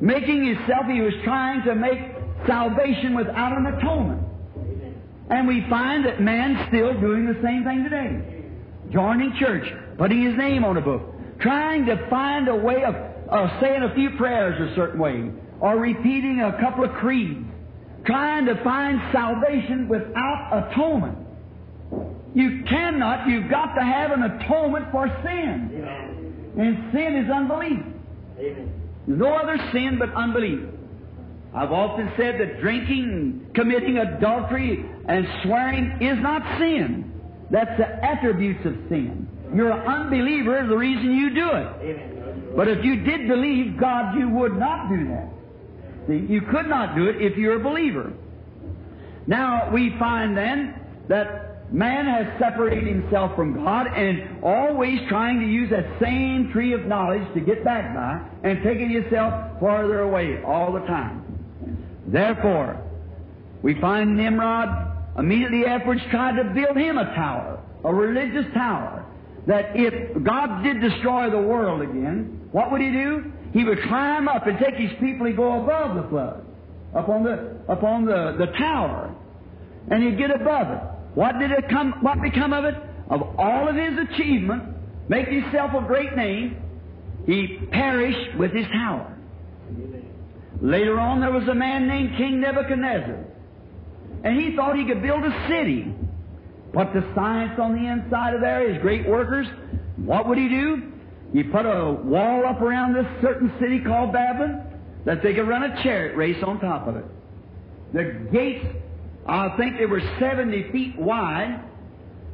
[0.00, 2.13] Making himself, he was trying to make
[2.46, 4.22] salvation without an atonement.
[5.30, 8.42] And we find that man's still doing the same thing today.
[8.92, 9.64] Joining church,
[9.96, 11.02] putting his name on a book,
[11.40, 12.94] trying to find a way of,
[13.60, 15.30] saying a few prayers a certain way,
[15.60, 17.46] or repeating a couple of creeds,
[18.04, 21.18] trying to find salvation without atonement.
[22.34, 25.70] You cannot, you've got to have an atonement for sin.
[25.72, 26.54] Amen.
[26.58, 27.80] And sin is unbelief.
[28.38, 28.72] Amen.
[29.06, 30.60] No other sin but unbelief.
[31.54, 37.12] I've often said that drinking, committing adultery, and swearing is not sin.
[37.50, 39.28] That's the attributes of sin.
[39.54, 42.56] You're an unbeliever, the reason you do it.
[42.56, 45.28] But if you did believe God, you would not do that.
[46.08, 48.12] See, you could not do it if you're a believer.
[49.28, 50.74] Now, we find then
[51.08, 56.72] that man has separated himself from God and always trying to use that same tree
[56.72, 61.23] of knowledge to get back by and taking yourself farther away all the time.
[62.06, 62.80] Therefore,
[63.62, 69.04] we find Nimrod immediately afterwards tried to build him a tower, a religious tower,
[69.46, 73.32] that if God did destroy the world again, what would he do?
[73.52, 76.44] He would climb up and take his people and go above the flood,
[76.94, 79.14] upon the upon the, the tower,
[79.90, 80.80] and he'd get above it.
[81.14, 81.94] What did it come?
[82.00, 82.74] What become of it?
[83.10, 84.62] Of all of his achievement,
[85.08, 86.56] make himself a great name,
[87.26, 89.13] he perished with his tower.
[90.64, 93.22] Later on, there was a man named King Nebuchadnezzar.
[94.24, 95.94] And he thought he could build a city.
[96.72, 99.46] Put the science on the inside of there, his great workers.
[99.98, 100.90] What would he do?
[101.34, 104.64] He put a wall up around this certain city called Babylon
[105.04, 107.04] that they could run a chariot race on top of it.
[107.92, 108.64] The gates,
[109.26, 111.62] I think they were 70 feet wide,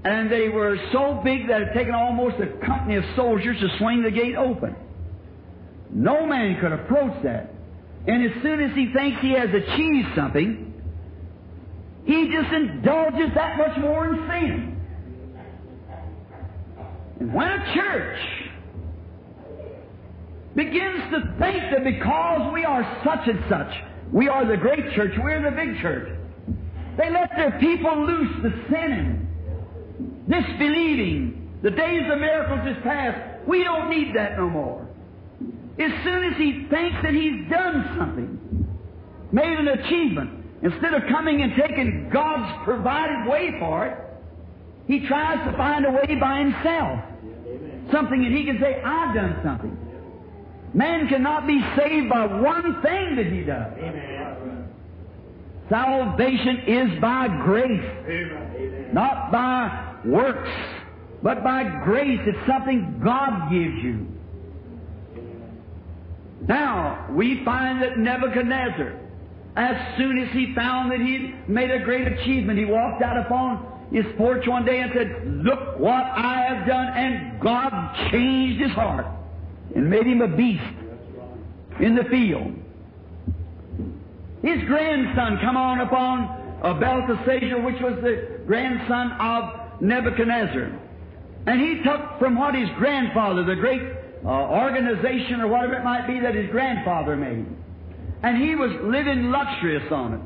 [0.05, 4.05] and they were so big that it taken almost a company of soldiers to swing
[4.05, 4.77] the gate open.
[5.93, 7.55] No man could approach that.
[8.11, 10.75] And as soon as he thinks he has achieved something,
[12.05, 14.81] he just indulges that much more in sin.
[17.21, 18.19] And when a church
[20.57, 23.73] begins to think that because we are such and such,
[24.13, 26.09] we are the great church, we're the big church,
[26.99, 29.29] they let their people loose the sinning,
[30.29, 31.59] disbelieving.
[31.63, 33.47] The days of miracles is past.
[33.47, 34.90] We don't need that no more.
[35.81, 38.69] As soon as he thinks that he's done something,
[39.33, 43.97] made an achievement, instead of coming and taking God's provided way for it,
[44.87, 47.01] he tries to find a way by himself.
[47.91, 49.79] Something that he can say, I've done something.
[50.75, 53.73] Man cannot be saved by one thing that he does.
[53.79, 54.69] Amen.
[55.71, 58.91] Salvation is by grace, Amen.
[58.93, 60.51] not by works,
[61.23, 62.21] but by grace.
[62.27, 64.07] It's something God gives you.
[66.47, 68.99] Now, we find that Nebuchadnezzar,
[69.57, 73.67] as soon as he found that he'd made a great achievement, he walked out upon
[73.93, 76.89] his porch one day and said, Look what I have done.
[76.97, 79.07] And God changed his heart
[79.75, 80.63] and made him a beast
[81.81, 82.55] in the field.
[84.43, 90.73] His grandson come on upon uh, Belteshazzar, which was the grandson of Nebuchadnezzar.
[91.47, 93.83] And he took from what his grandfather, the great
[94.25, 97.47] uh, organization or whatever it might be that his grandfather made.
[98.23, 100.21] And he was living luxurious on it,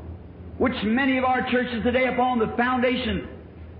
[0.57, 3.27] which many of our churches today, upon the foundation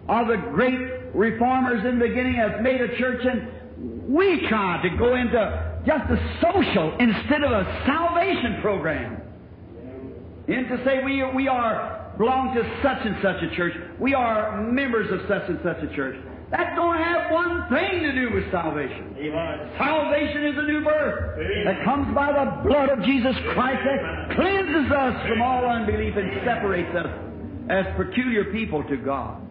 [0.08, 0.80] of the great
[1.14, 6.10] reformers in the beginning, have made a church, and we try to go into just
[6.10, 9.22] a social instead of a salvation program.
[10.48, 13.74] And to say we, we are belong to such and such a church.
[14.00, 16.16] We are members of such and such a church.
[16.52, 19.16] That don't have one thing to do with salvation.
[19.18, 19.72] Amen.
[19.78, 24.92] Salvation is a new birth that comes by the blood of Jesus Christ that cleanses
[24.92, 27.10] us from all unbelief and separates us
[27.70, 29.42] as peculiar people to God.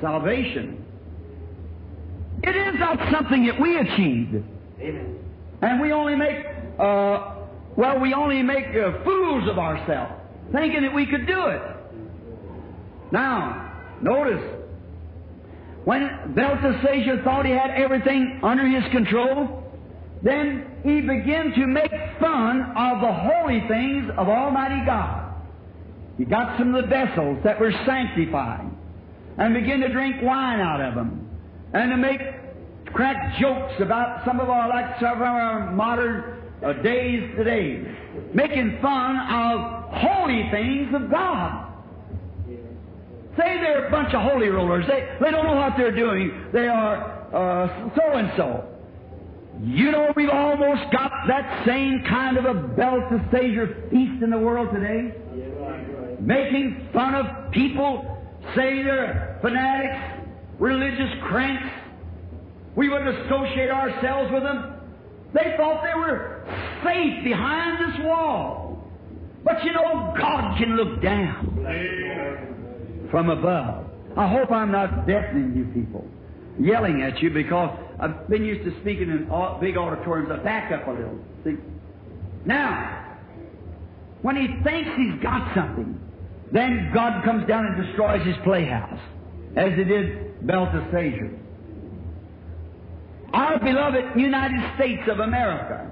[0.00, 0.84] Salvation.
[2.42, 4.44] It is not something that we achieved.
[4.80, 5.18] Amen.
[5.62, 6.46] And we only make,
[6.78, 7.34] uh,
[7.76, 10.12] well, we only make uh, fools of ourselves,
[10.52, 11.62] thinking that we could do it.
[13.10, 14.55] Now, notice,
[15.86, 19.62] when Belteshazzar thought he had everything under his control,
[20.20, 25.32] then he began to make fun of the holy things of Almighty God.
[26.18, 28.68] He got some of the vessels that were sanctified
[29.38, 31.24] and began to drink wine out of them
[31.72, 32.20] and to make
[32.86, 37.86] crack jokes about some of our, like some of our modern uh, days today,
[38.34, 41.65] making fun of holy things of God.
[43.36, 44.86] Say they're a bunch of holy rollers.
[44.86, 46.48] They, they don't know what they're doing.
[46.52, 47.16] They are
[47.94, 48.64] so and so.
[49.62, 54.38] You know, we've almost got that same kind of a belt Belteshazzar feast in the
[54.38, 55.14] world today.
[56.20, 58.22] Making fun of people,
[58.54, 61.68] say they're fanatics, religious cranks.
[62.74, 64.74] We wouldn't associate ourselves with them.
[65.32, 66.44] They thought they were
[66.84, 68.84] safe behind this wall.
[69.44, 72.26] But you know, God can look down
[73.16, 73.86] from above.
[74.14, 76.06] I hope I'm not deafening you people,
[76.60, 79.24] yelling at you because I've been used to speaking in
[79.58, 80.30] big auditoriums.
[80.30, 81.18] I back up a little.
[81.42, 81.56] See?
[82.44, 83.16] Now,
[84.20, 85.98] when he thinks he's got something,
[86.52, 89.00] then God comes down and destroys his playhouse,
[89.56, 91.30] as he did Belteshazzar.
[93.32, 95.90] Our beloved United States of America,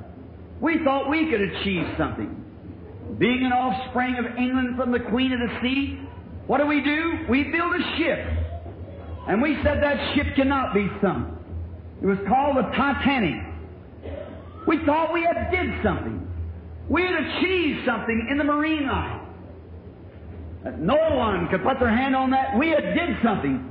[0.60, 2.44] we thought we could achieve something.
[3.18, 6.00] Being an offspring of England from the Queen of the Sea,
[6.46, 7.26] what do we do?
[7.28, 8.18] We build a ship.
[9.28, 11.28] And we said that ship cannot be sunk.
[12.02, 13.42] It was called the Titanic.
[14.66, 16.26] We thought we had did something.
[16.88, 19.20] We had achieved something in the marine life.
[20.64, 22.58] That no one could put their hand on that.
[22.58, 23.70] We had did something.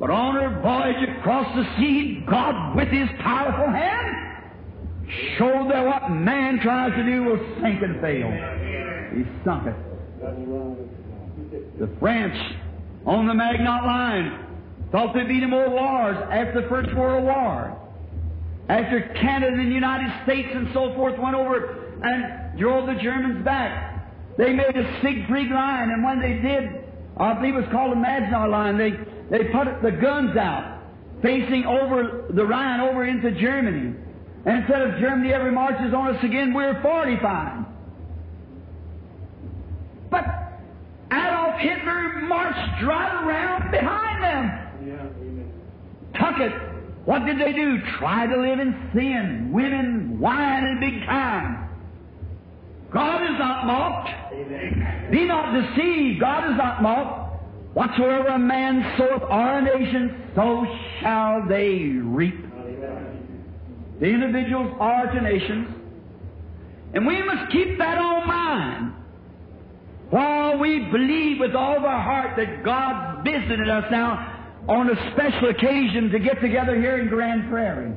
[0.00, 4.16] But on her voyage across the sea, God, with His powerful hand,
[5.38, 8.30] showed that what man tries to do will sink and fail.
[9.14, 9.76] He sunk it.
[11.78, 12.36] The French
[13.06, 14.46] on the Maginot Line
[14.90, 17.78] thought there'd be no more wars after the First World War.
[18.68, 23.44] After Canada and the United States and so forth went over and drove the Germans
[23.44, 26.84] back, they made a Siegfried line, and when they did,
[27.16, 28.90] I believe it was called the Maginot Line, they,
[29.30, 30.82] they put the guns out,
[31.22, 33.94] facing over the Rhine over into Germany.
[34.46, 37.64] And instead of Germany ever marches on us again, we're fortified.
[40.10, 40.24] But
[42.28, 44.44] Marched right around behind them.
[44.86, 46.20] Yeah.
[46.20, 46.52] Tuck it.
[47.04, 47.78] What did they do?
[47.98, 51.68] Try to live in sin, women, wine, and big time.
[52.90, 54.08] God is not mocked.
[54.32, 55.08] Amen.
[55.10, 56.20] Be not deceived.
[56.20, 57.24] God is not mocked.
[57.74, 60.64] Whatsoever a man soweth or a nation, so
[61.00, 62.36] shall they reap.
[62.56, 63.44] Amen.
[64.00, 65.68] The individuals are to nations.
[66.94, 68.92] And we must keep that on mind.
[70.14, 75.12] While we believe with all of our heart that God visited us now on a
[75.12, 77.92] special occasion to get together here in Grande Prairie.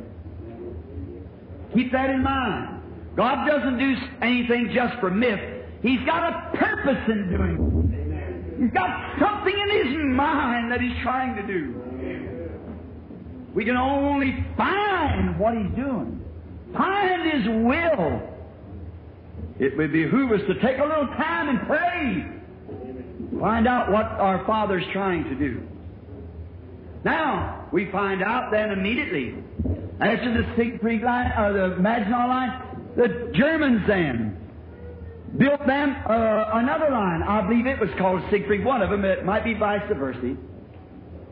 [1.76, 2.82] Keep that in mind.
[3.16, 5.40] God doesn't do anything just for myth.
[5.84, 7.54] He's got a purpose in doing
[7.94, 8.62] it.
[8.64, 11.76] He's got something in his mind that he's trying to do.
[13.54, 16.20] We can only find what he's doing,
[16.74, 18.37] find his will.
[19.60, 24.46] It would behoove us to take a little time and pray, find out what our
[24.46, 25.62] Father's trying to do.
[27.04, 29.36] Now, we find out then immediately,
[30.00, 32.62] after the Siegfried line, or the Maginot line,
[32.96, 34.38] the Germans then
[35.38, 37.24] built them uh, another line.
[37.24, 39.06] I believe it was called Siegfried, one of them.
[39.06, 40.36] It might be vice versa.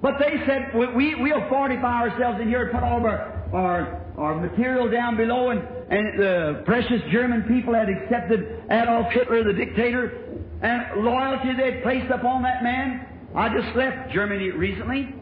[0.01, 3.49] But they said, we, we, we'll fortify ourselves in here and put all of our,
[3.53, 5.49] our, our material down below.
[5.49, 11.83] And, and the precious German people had accepted Adolf Hitler, the dictator, and loyalty they'd
[11.83, 13.05] placed upon that man.
[13.35, 15.13] I just left Germany recently.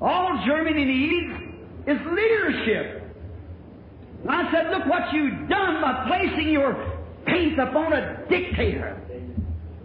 [0.00, 1.32] All Germany needs
[1.86, 3.02] is leadership.
[4.22, 6.74] And I said, look what you've done by placing your
[7.24, 9.00] faith upon a dictator.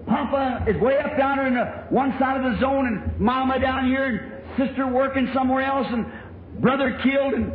[0.05, 3.85] Papa is way up down in the one side of the zone, and Mama down
[3.85, 6.05] here, and sister working somewhere else, and
[6.59, 7.53] brother killed, and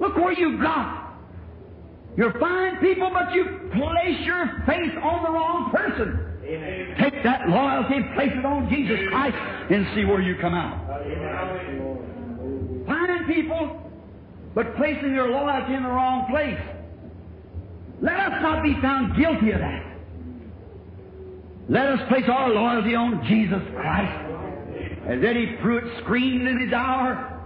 [0.00, 1.03] look where you got.
[2.16, 6.34] You're fine people, but you place your faith on the wrong person.
[6.44, 6.94] Amen.
[7.00, 9.36] Take that loyalty and place it on Jesus Christ
[9.70, 10.86] and see where you come out.
[12.86, 13.90] Find people,
[14.54, 16.60] but placing your loyalty in the wrong place.
[18.00, 19.84] Let us not be found guilty of that.
[21.68, 24.20] Let us place our loyalty on Jesus Christ.
[25.06, 27.40] As Edward Perronet screamed in his hour,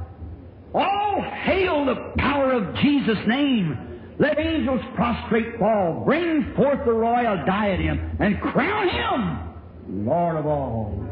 [0.75, 3.88] All hail the power of Jesus' name.
[4.19, 6.03] Let angels prostrate fall.
[6.05, 9.49] Bring forth the royal diadem and crown him
[9.89, 11.05] Lord of all.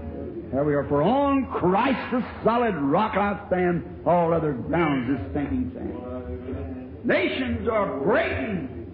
[0.51, 5.35] Here we are, for on Christ the solid rock I stand, all other grounds is
[5.35, 7.05] sinking sand.
[7.05, 8.93] Nations are breaking,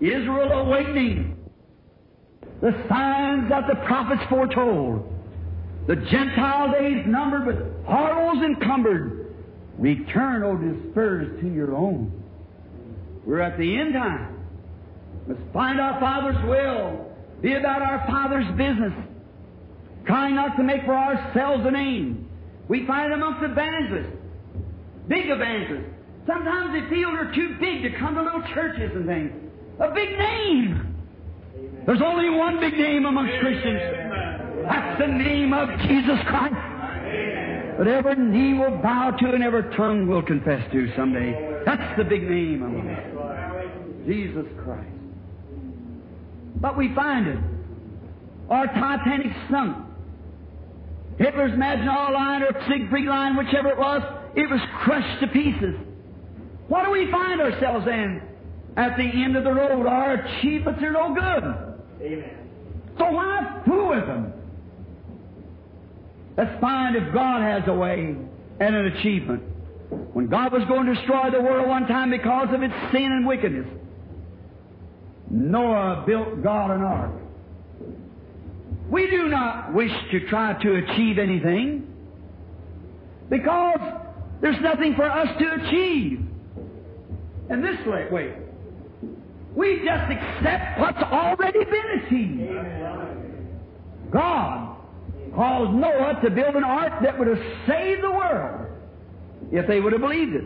[0.00, 1.36] Israel awakening.
[2.60, 5.10] The signs that the prophets foretold.
[5.86, 9.34] The Gentile days numbered with horrors encumbered.
[9.78, 12.23] Return, O dispersed, to your own.
[13.26, 14.40] We're at the end time.
[15.26, 17.06] Must find our Father's will.
[17.40, 18.92] Be about our Father's business.
[20.06, 22.28] Trying not to make for ourselves a name.
[22.68, 24.16] We find amongst evangelists,
[25.08, 25.90] big evangelists.
[26.26, 29.32] Sometimes they feel they're too big to come to little churches and things.
[29.80, 30.94] A big name.
[31.86, 33.80] There's only one big name amongst Christians.
[34.62, 36.54] That's the name of Jesus Christ.
[37.78, 41.53] That every knee will bow to and every tongue will confess to someday.
[41.64, 44.06] That's the big name among us.
[44.06, 44.88] Jesus Christ.
[46.56, 47.38] But we find it.
[48.50, 49.78] Our Titanic sunk.
[51.18, 54.02] Hitler's Maginot Line or Siegfried Line, whichever it was,
[54.34, 55.74] it was crushed to pieces.
[56.68, 58.22] What do we find ourselves in?
[58.76, 62.04] At the end of the road, our achievements are no good.
[62.04, 62.48] Amen.
[62.98, 64.32] So why fool with them?
[66.36, 68.16] Let's find if God has a way
[68.60, 69.42] and an achievement.
[69.90, 73.26] When God was going to destroy the world one time because of its sin and
[73.26, 73.66] wickedness,
[75.30, 77.12] Noah built God an ark.
[78.90, 81.92] We do not wish to try to achieve anything
[83.28, 83.80] because
[84.40, 86.20] there's nothing for us to achieve.
[87.50, 88.34] In this way,
[89.54, 92.50] we just accept what's already been achieved.
[94.10, 94.76] God
[95.34, 98.63] caused Noah to build an ark that would have saved the world
[99.52, 100.44] if they would have believed it.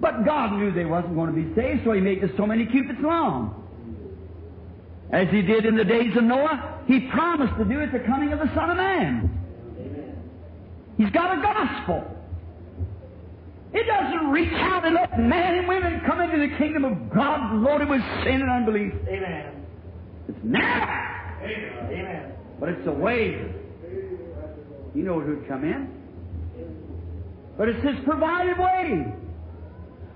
[0.00, 2.66] But God knew they wasn't going to be saved, so He made it so many
[2.66, 3.56] cubits long.
[5.12, 8.32] As He did in the days of Noah, He promised to do at the coming
[8.32, 9.36] of the Son of Man.
[10.96, 12.16] He's got a gospel.
[13.72, 17.54] It doesn't reach out and let men and women come into the kingdom of God
[17.54, 18.92] loaded with sin and unbelief.
[19.08, 19.64] Amen.
[20.28, 21.38] It's now.
[21.42, 22.32] Amen.
[22.58, 23.54] But it's a way.
[24.92, 25.99] He knows who'd come in.
[27.60, 29.04] But it's His provided way.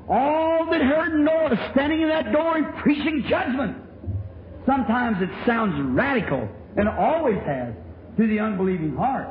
[0.09, 3.76] All that heard Noah standing in that door and preaching judgment.
[4.64, 7.74] Sometimes it sounds radical, and always has,
[8.16, 9.28] to the unbelieving heart.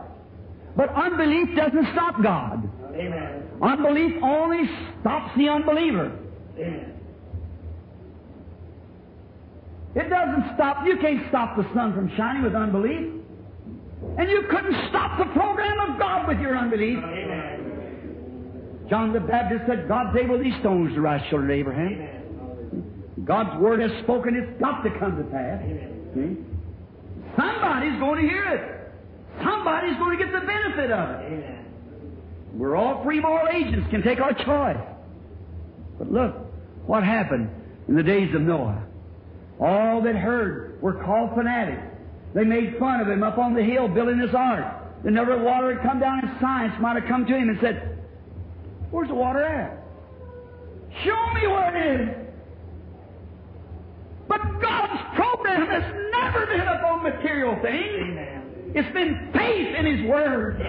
[0.77, 2.69] But unbelief doesn't stop God.
[2.93, 3.47] Amen.
[3.63, 4.69] Unbelief only
[5.01, 6.15] stops the unbeliever.
[6.59, 6.93] Amen.
[9.95, 10.85] It doesn't stop.
[10.85, 13.11] You can't stop the sun from shining with unbelief.
[14.19, 16.99] And you couldn't stop the program of God with your unbelief.
[16.99, 17.52] Amen.
[18.89, 21.93] John the Baptist said, God's able these stones to rise children of Abraham.
[21.93, 22.93] Amen.
[23.25, 25.63] God's word has spoken, it's got to come to pass.
[26.13, 26.37] See?
[27.37, 29.43] Somebody's going to hear it.
[29.43, 31.25] Somebody's going to get the benefit of it.
[31.25, 31.65] Amen.
[32.53, 34.85] We're all free moral agents, can take our choice.
[35.97, 36.35] But look
[36.85, 37.49] what happened
[37.87, 38.83] in the days of Noah.
[39.59, 41.81] All that heard were called fanatics.
[42.35, 44.65] They made fun of him up on the hill building this ark.
[45.03, 47.92] The never water had come down, and science might have come to him and said,
[48.93, 49.83] Where's the water at?
[51.03, 52.09] Show me where it is.
[54.27, 57.89] But God's program has never been upon material things.
[58.03, 58.71] Amen.
[58.75, 60.59] It's been faith in His Word.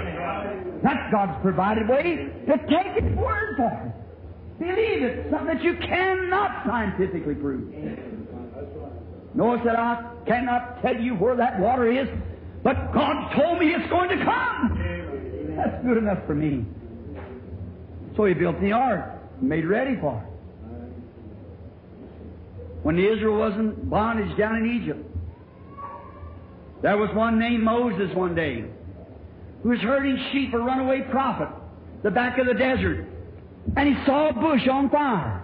[0.83, 3.93] That's God's provided way to take His Word for it.
[4.59, 7.75] Believe it, something that you cannot scientifically prove.
[9.35, 12.09] Noah said, I cannot tell you where that water is,
[12.62, 15.57] but God told me it's going to come.
[15.59, 16.64] That's good enough for me.
[18.17, 20.35] So he built the ark, made ready for it.
[22.83, 25.11] When Israel was in bondage down in Egypt,
[26.83, 28.65] there was one named Moses one day
[29.62, 31.49] who was herding sheep a runaway prophet,
[32.03, 33.07] the back of the desert,
[33.77, 35.41] and he saw a bush on fire.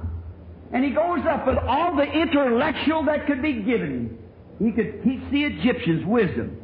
[0.73, 4.19] And he goes up with all the intellectual that could be given.
[4.59, 6.59] He could teach the Egyptians wisdom.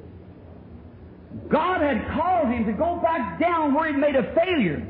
[1.51, 4.87] God had called him to go back down where he'd made a failure.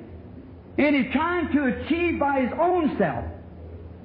[0.78, 3.24] And he's trying to achieve by his own self.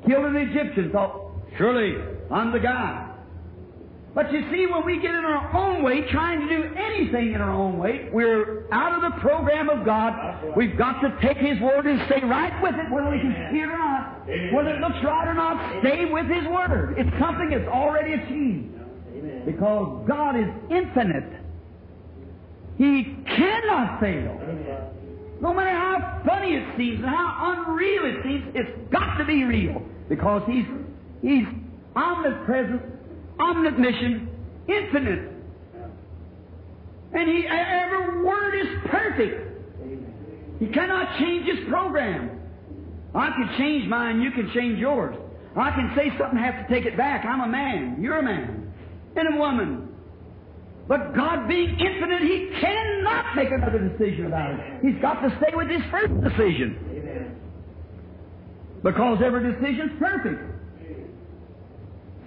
[0.08, 1.98] Killed an Egyptian, thought, surely
[2.32, 3.08] I'm the guy.
[4.14, 7.40] But you see, when we get in our own way, trying to do anything in
[7.40, 10.54] our own way, we're out of the program of God.
[10.56, 13.60] We've got to take His Word and stay right with it, whether we can see
[13.60, 14.28] it or not.
[14.54, 16.96] Whether it looks right or not, stay with His Word.
[16.98, 19.46] It's something that's already achieved.
[19.46, 21.32] Because God is infinite.
[22.78, 24.38] He cannot fail.
[25.42, 29.44] No matter how funny it seems and how unreal it seems, it's got to be
[29.44, 29.82] real.
[30.08, 30.66] Because He's,
[31.24, 31.46] He's
[31.96, 32.82] omnipresent,
[33.40, 34.30] omniscient,
[34.70, 35.32] infinite.
[37.14, 40.60] And He, every word is perfect.
[40.60, 42.40] He cannot change His program.
[43.16, 45.16] I can change mine, you can change yours.
[45.58, 47.26] I can say something, have to take it back.
[47.26, 48.72] I'm a man, you're a man,
[49.16, 49.91] and a woman.
[50.92, 54.60] But God being infinite, He cannot make another decision about it.
[54.82, 57.38] He's got to stay with His first decision.
[58.84, 60.42] Because every decision's perfect.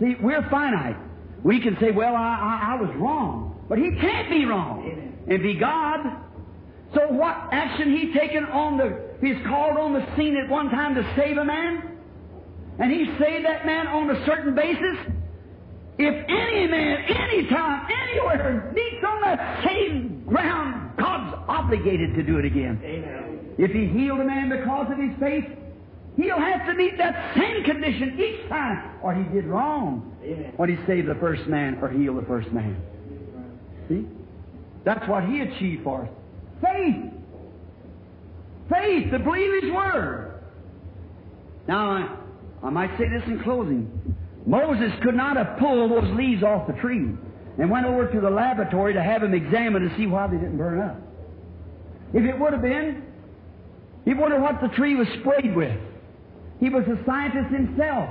[0.00, 0.96] See, we're finite.
[1.42, 3.62] We can say, well, I, I, I was wrong.
[3.68, 6.00] But He can't be wrong and be God.
[6.94, 10.94] So what action He taken on the, He's called on the scene at one time
[10.94, 11.98] to save a man?
[12.78, 14.96] And He saved that man on a certain basis?
[15.97, 22.38] If any man, any time, anywhere meets on that same ground, God's obligated to do
[22.38, 22.80] it again.
[22.82, 23.55] Amen.
[23.59, 25.45] If He healed a man because of his faith,
[26.16, 30.53] He'll have to meet that same condition each time, or He did wrong Amen.
[30.57, 32.80] when He saved the first man or healed the first man.
[33.88, 34.07] See?
[34.84, 36.09] That's what He achieved for us.
[36.62, 37.12] Faith.
[38.70, 40.40] Faith to believe His Word.
[41.66, 44.16] Now, I, I might say this in closing.
[44.47, 47.09] Moses could not have pulled those leaves off the tree
[47.59, 50.59] and went over to the laboratory to have them examined to see why they didn't
[50.59, 50.97] burn up.
[52.12, 53.03] If it would have been,
[54.05, 55.78] he wondered what the tree was sprayed with.
[56.61, 58.11] He was a scientist himself.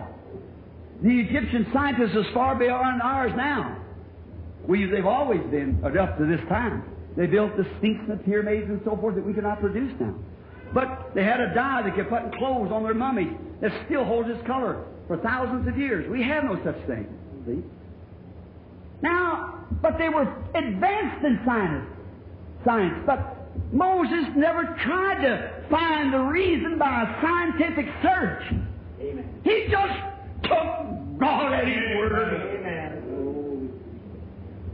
[1.04, 3.78] The Egyptian scientists is far beyond ours now.
[4.68, 6.84] We, they've always been up to this time.
[7.16, 10.16] They built the Sphinx and the pyramids and so forth that we cannot produce now.
[10.74, 14.04] But they had a dye that could put in clothes on their mummies that still
[14.04, 16.10] holds its color for thousands of years.
[16.10, 17.08] We have no such thing.
[17.46, 17.64] See?
[19.02, 21.88] Now, but they were advanced in science,
[22.64, 23.04] science.
[23.06, 23.38] But
[23.72, 28.44] Moses never tried to find the reason by a scientific search.
[29.02, 29.42] Amen.
[29.44, 29.94] He just
[30.44, 32.60] took God at His word.
[32.60, 33.04] Amen.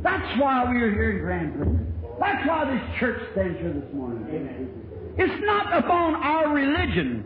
[0.03, 1.79] That's why we are here in Grande Prairie.
[2.19, 4.25] That's why this church stands here this morning.
[4.29, 4.69] Amen.
[5.17, 7.23] It's not upon our religion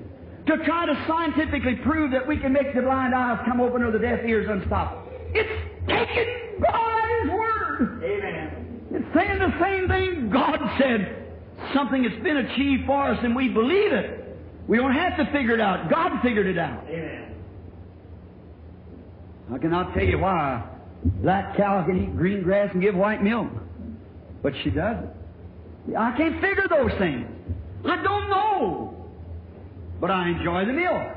[0.48, 3.92] to try to scientifically prove that we can make the blind eyes come open or
[3.92, 5.10] the deaf ears unstoppable.
[5.34, 5.50] It's
[5.88, 8.04] taking God at His word.
[8.04, 8.82] Amen.
[8.92, 11.20] It's saying the same thing God said.
[11.74, 14.38] Something that's been achieved for us and we believe it.
[14.68, 15.90] We don't have to figure it out.
[15.90, 16.84] God figured it out.
[16.90, 17.36] Amen.
[19.54, 20.64] I cannot tell you why
[21.04, 23.50] a black cow can eat green grass and give white milk.
[24.42, 25.10] But she doesn't.
[25.98, 27.28] I can't figure those things.
[27.86, 29.03] I don't know.
[30.04, 31.14] But I enjoy the meal.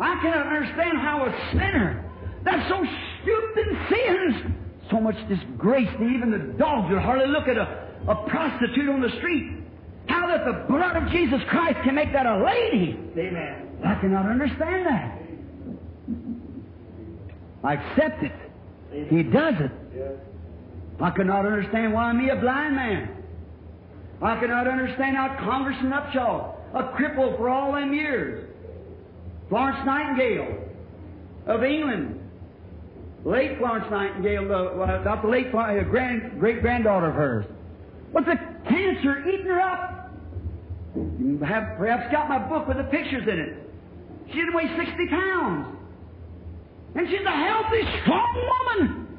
[0.00, 2.10] I cannot understand how a sinner
[2.42, 2.82] that's so
[3.20, 4.54] stupid and sins
[4.90, 9.02] so much disgrace that even the dogs would hardly look at a, a prostitute on
[9.02, 9.58] the street.
[10.06, 12.98] How that the blood of Jesus Christ can make that a lady.
[13.14, 13.68] Amen.
[13.84, 15.18] I cannot understand that.
[17.62, 18.32] I accept it.
[19.10, 19.70] He does it.
[19.94, 20.12] Yes.
[20.98, 23.22] I cannot understand why me, a blind man.
[24.22, 28.48] I cannot understand how Congressman Upshaw, a cripple for all them years,
[29.48, 30.58] Florence Nightingale
[31.46, 32.20] of England,
[33.24, 37.46] late Florence Nightingale, uh, not the late uh, grand, great granddaughter of hers,
[38.12, 38.36] but the
[38.68, 40.10] cancer eating her up.
[40.94, 43.70] You have perhaps got my book with the pictures in it.
[44.28, 45.76] She didn't weigh 60 pounds.
[46.94, 49.18] And she's a healthy, strong woman.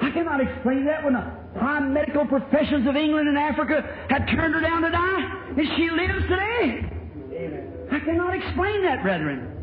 [0.00, 1.16] I cannot explain that when
[1.56, 5.90] high medical professions of England and Africa had turned her down to die, and she
[5.90, 6.90] lives today.
[7.32, 7.72] Amen.
[7.90, 9.54] I cannot explain that, brethren.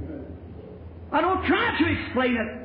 [1.11, 2.61] I don't try to explain it.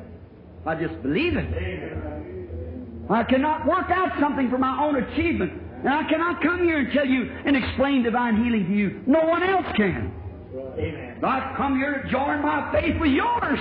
[0.65, 1.45] I just believe it.
[1.45, 3.05] Amen.
[3.09, 5.53] I cannot work out something for my own achievement.
[5.79, 9.01] And I cannot come here and tell you and explain divine healing to you.
[9.05, 10.11] No one else can.
[10.77, 11.23] Amen.
[11.23, 13.59] I've come here to join my faith with yours.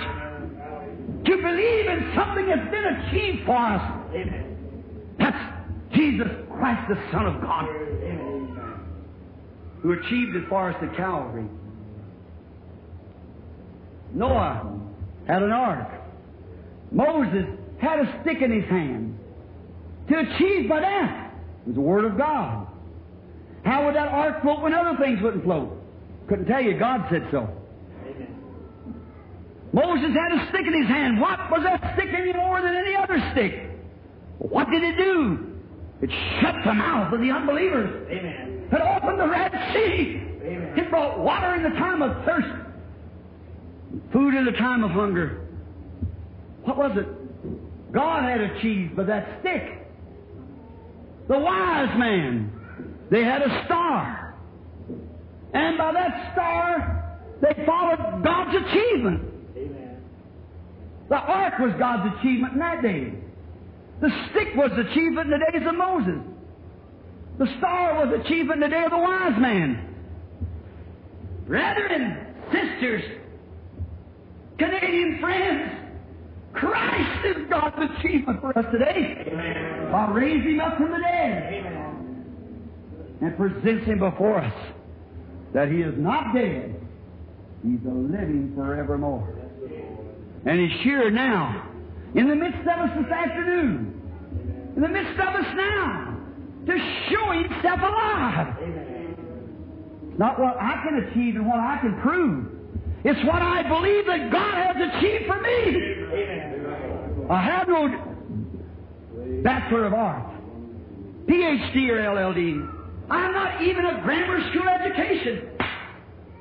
[1.27, 3.83] To believe in something that's been achieved for us.
[4.15, 4.57] Amen.
[5.19, 5.56] That's
[5.95, 7.67] Jesus Christ, the Son of God,
[9.83, 11.47] who achieved it for us at Calvary.
[14.13, 14.81] Noah
[15.27, 15.89] had an ark.
[16.91, 17.45] Moses
[17.79, 19.19] had a stick in his hand
[20.09, 21.33] to achieve by that.
[21.63, 22.67] It was the Word of God.
[23.65, 25.83] How would that ark float when other things wouldn't float?
[26.29, 26.79] Couldn't tell you.
[26.79, 27.49] God said so.
[29.73, 31.21] Moses had a stick in his hand.
[31.21, 33.71] What was that stick any more than any other stick?
[34.39, 35.56] What did it do?
[36.03, 38.09] It shut the mouth of the unbelievers.
[38.11, 38.69] Amen.
[38.71, 40.21] It opened the Red Sea.
[40.45, 40.79] Amen.
[40.79, 42.49] It brought water in the time of thirst,
[44.13, 45.47] food in the time of hunger.
[46.65, 47.93] What was it?
[47.93, 49.87] God had achieved by that stick.
[51.29, 52.53] The wise man,
[53.11, 54.35] they had a star.
[55.55, 59.23] And by that star, they followed God's achievement.
[59.57, 60.03] Amen.
[61.09, 63.15] The ark was God's achievement in that day.
[64.01, 66.21] The stick was the chief in the days of Moses.
[67.39, 69.95] The star was the chief in the day of the wise man.
[71.47, 73.03] Brethren, sisters,
[74.59, 75.73] Canadian friends,
[76.53, 79.31] Christ is God's achievement for us today.
[79.95, 82.29] I'll raise him up from the dead Amen.
[83.21, 84.55] and presents him before us
[85.53, 86.81] that he is not dead.
[87.63, 89.35] He's a living forevermore.
[90.47, 91.71] And he's here now,
[92.17, 96.19] in the midst of us this afternoon, in the midst of us now,
[96.67, 96.79] to
[97.11, 98.57] show himself alive.
[98.59, 102.47] It's not what I can achieve and what I can prove.
[103.05, 107.29] It's what I believe that God has achieved for me.
[107.29, 107.89] I have no
[109.43, 110.33] Bachelor of Arts,
[111.27, 112.73] PhD or LLD.
[113.11, 115.51] I'm not even a grammar school education.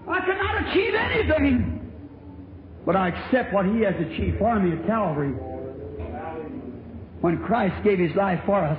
[0.07, 1.81] I cannot achieve anything.
[2.85, 5.33] But I accept what He has achieved for me at Calvary.
[7.21, 8.77] When Christ gave His life for us,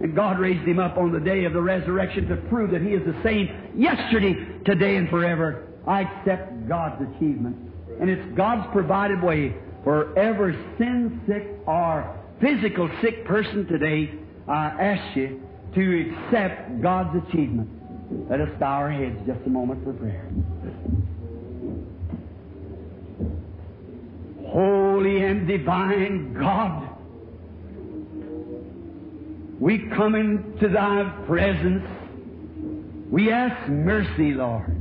[0.00, 2.90] and God raised Him up on the day of the resurrection to prove that He
[2.90, 7.56] is the same yesterday, today, and forever, I accept God's achievement.
[8.00, 9.54] And it's God's provided way
[9.84, 14.10] for every sin sick or physical sick person today.
[14.48, 15.40] I ask you
[15.74, 17.68] to accept God's achievement.
[18.28, 20.28] Let us bow our heads just a moment for prayer.
[24.48, 26.89] Holy and divine God,
[29.60, 31.86] we come into thy presence.
[33.10, 34.80] We ask mercy, Lord.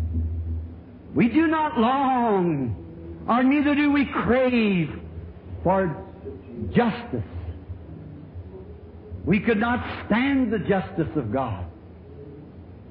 [1.13, 4.89] We do not long, or neither do we crave
[5.63, 6.05] for
[6.73, 7.23] justice.
[9.25, 11.65] We could not stand the justice of God.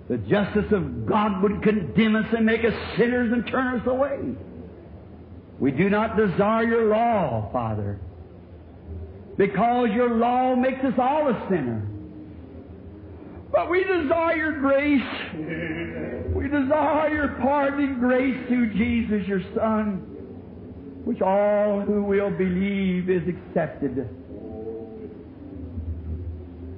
[0.09, 4.19] The justice of God would condemn us and make us sinners and turn us away.
[5.59, 7.99] We do not desire your law, Father,
[9.39, 11.87] because your law makes us all a sinner.
[13.53, 16.35] But we desire your grace.
[16.35, 19.99] We desire pardoning grace through Jesus, your Son,
[21.05, 24.09] which all who will believe is accepted.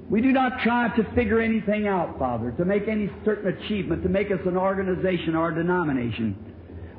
[0.09, 4.09] We do not try to figure anything out, Father, to make any certain achievement, to
[4.09, 6.35] make us an organization or a denomination.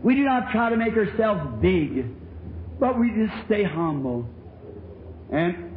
[0.03, 2.07] We do not try to make ourselves big,
[2.81, 4.27] but we just stay humble.
[5.33, 5.77] And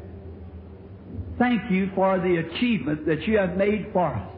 [1.39, 4.31] thank you for the achievement that you have made for us.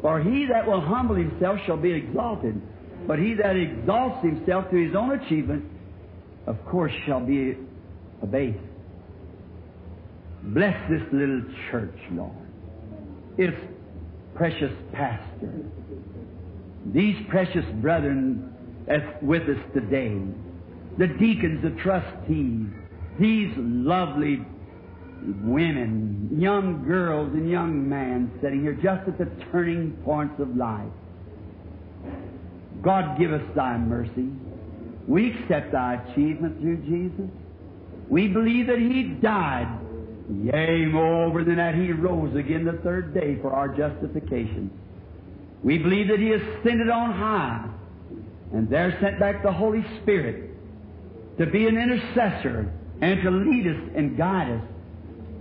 [0.00, 2.60] For he that will humble himself shall be exalted,
[3.06, 5.64] but he that exalts himself to his own achievement,
[6.46, 7.56] of course, shall be
[8.22, 8.58] abased.
[10.44, 12.32] Bless this little church, Lord.
[13.36, 13.56] Its
[14.36, 15.52] precious pastor.
[16.94, 18.54] These precious brethren
[19.20, 20.16] with us today.
[20.96, 22.68] The deacons, the trustees,
[23.18, 24.44] these lovely
[25.42, 30.86] women, young girls and young men sitting here just at the turning points of life.
[32.82, 34.28] God give us thy mercy.
[35.06, 37.30] We accept thy achievement through Jesus.
[38.08, 39.80] We believe that he died.
[40.30, 44.70] Yea, moreover than that, he rose again the third day for our justification.
[45.64, 47.68] We believe that he ascended on high
[48.52, 50.50] and there sent back the Holy Spirit
[51.38, 54.64] to be an intercessor and to lead us and guide us.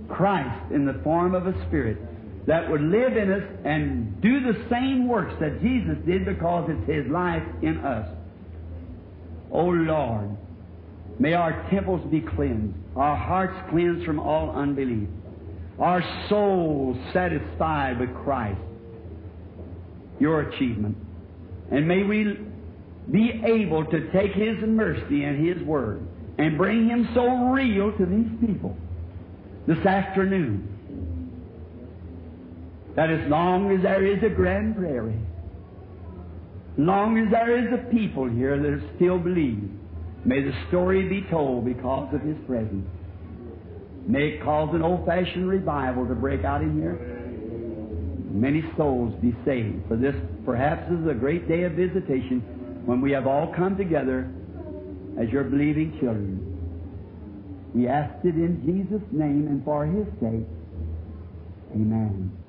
[0.09, 1.97] Christ in the form of a Spirit
[2.47, 6.89] that would live in us and do the same works that Jesus did because it's
[6.89, 8.07] His life in us.
[9.51, 10.37] O Lord,
[11.19, 15.09] may our temples be cleansed, our hearts cleansed from all unbelief,
[15.79, 18.59] our souls satisfied with Christ,
[20.19, 20.97] your achievement.
[21.69, 22.39] And may we
[23.11, 26.06] be able to take His mercy and His Word
[26.37, 28.77] and bring Him so real to these people
[29.67, 30.73] this afternoon
[32.95, 35.19] that as long as there is a grand prairie,
[36.77, 39.69] long as there is a people here that still believe,
[40.25, 42.87] may the story be told because of His presence.
[44.07, 46.97] May it cause an old-fashioned revival to break out in here.
[48.31, 49.87] Many souls be saved.
[49.87, 50.15] For this
[50.45, 52.39] perhaps is a great day of visitation
[52.85, 54.31] when we have all come together
[55.21, 57.71] as your believing children.
[57.73, 60.47] We ask it in Jesus' name and for His sake.
[61.73, 62.46] Amen.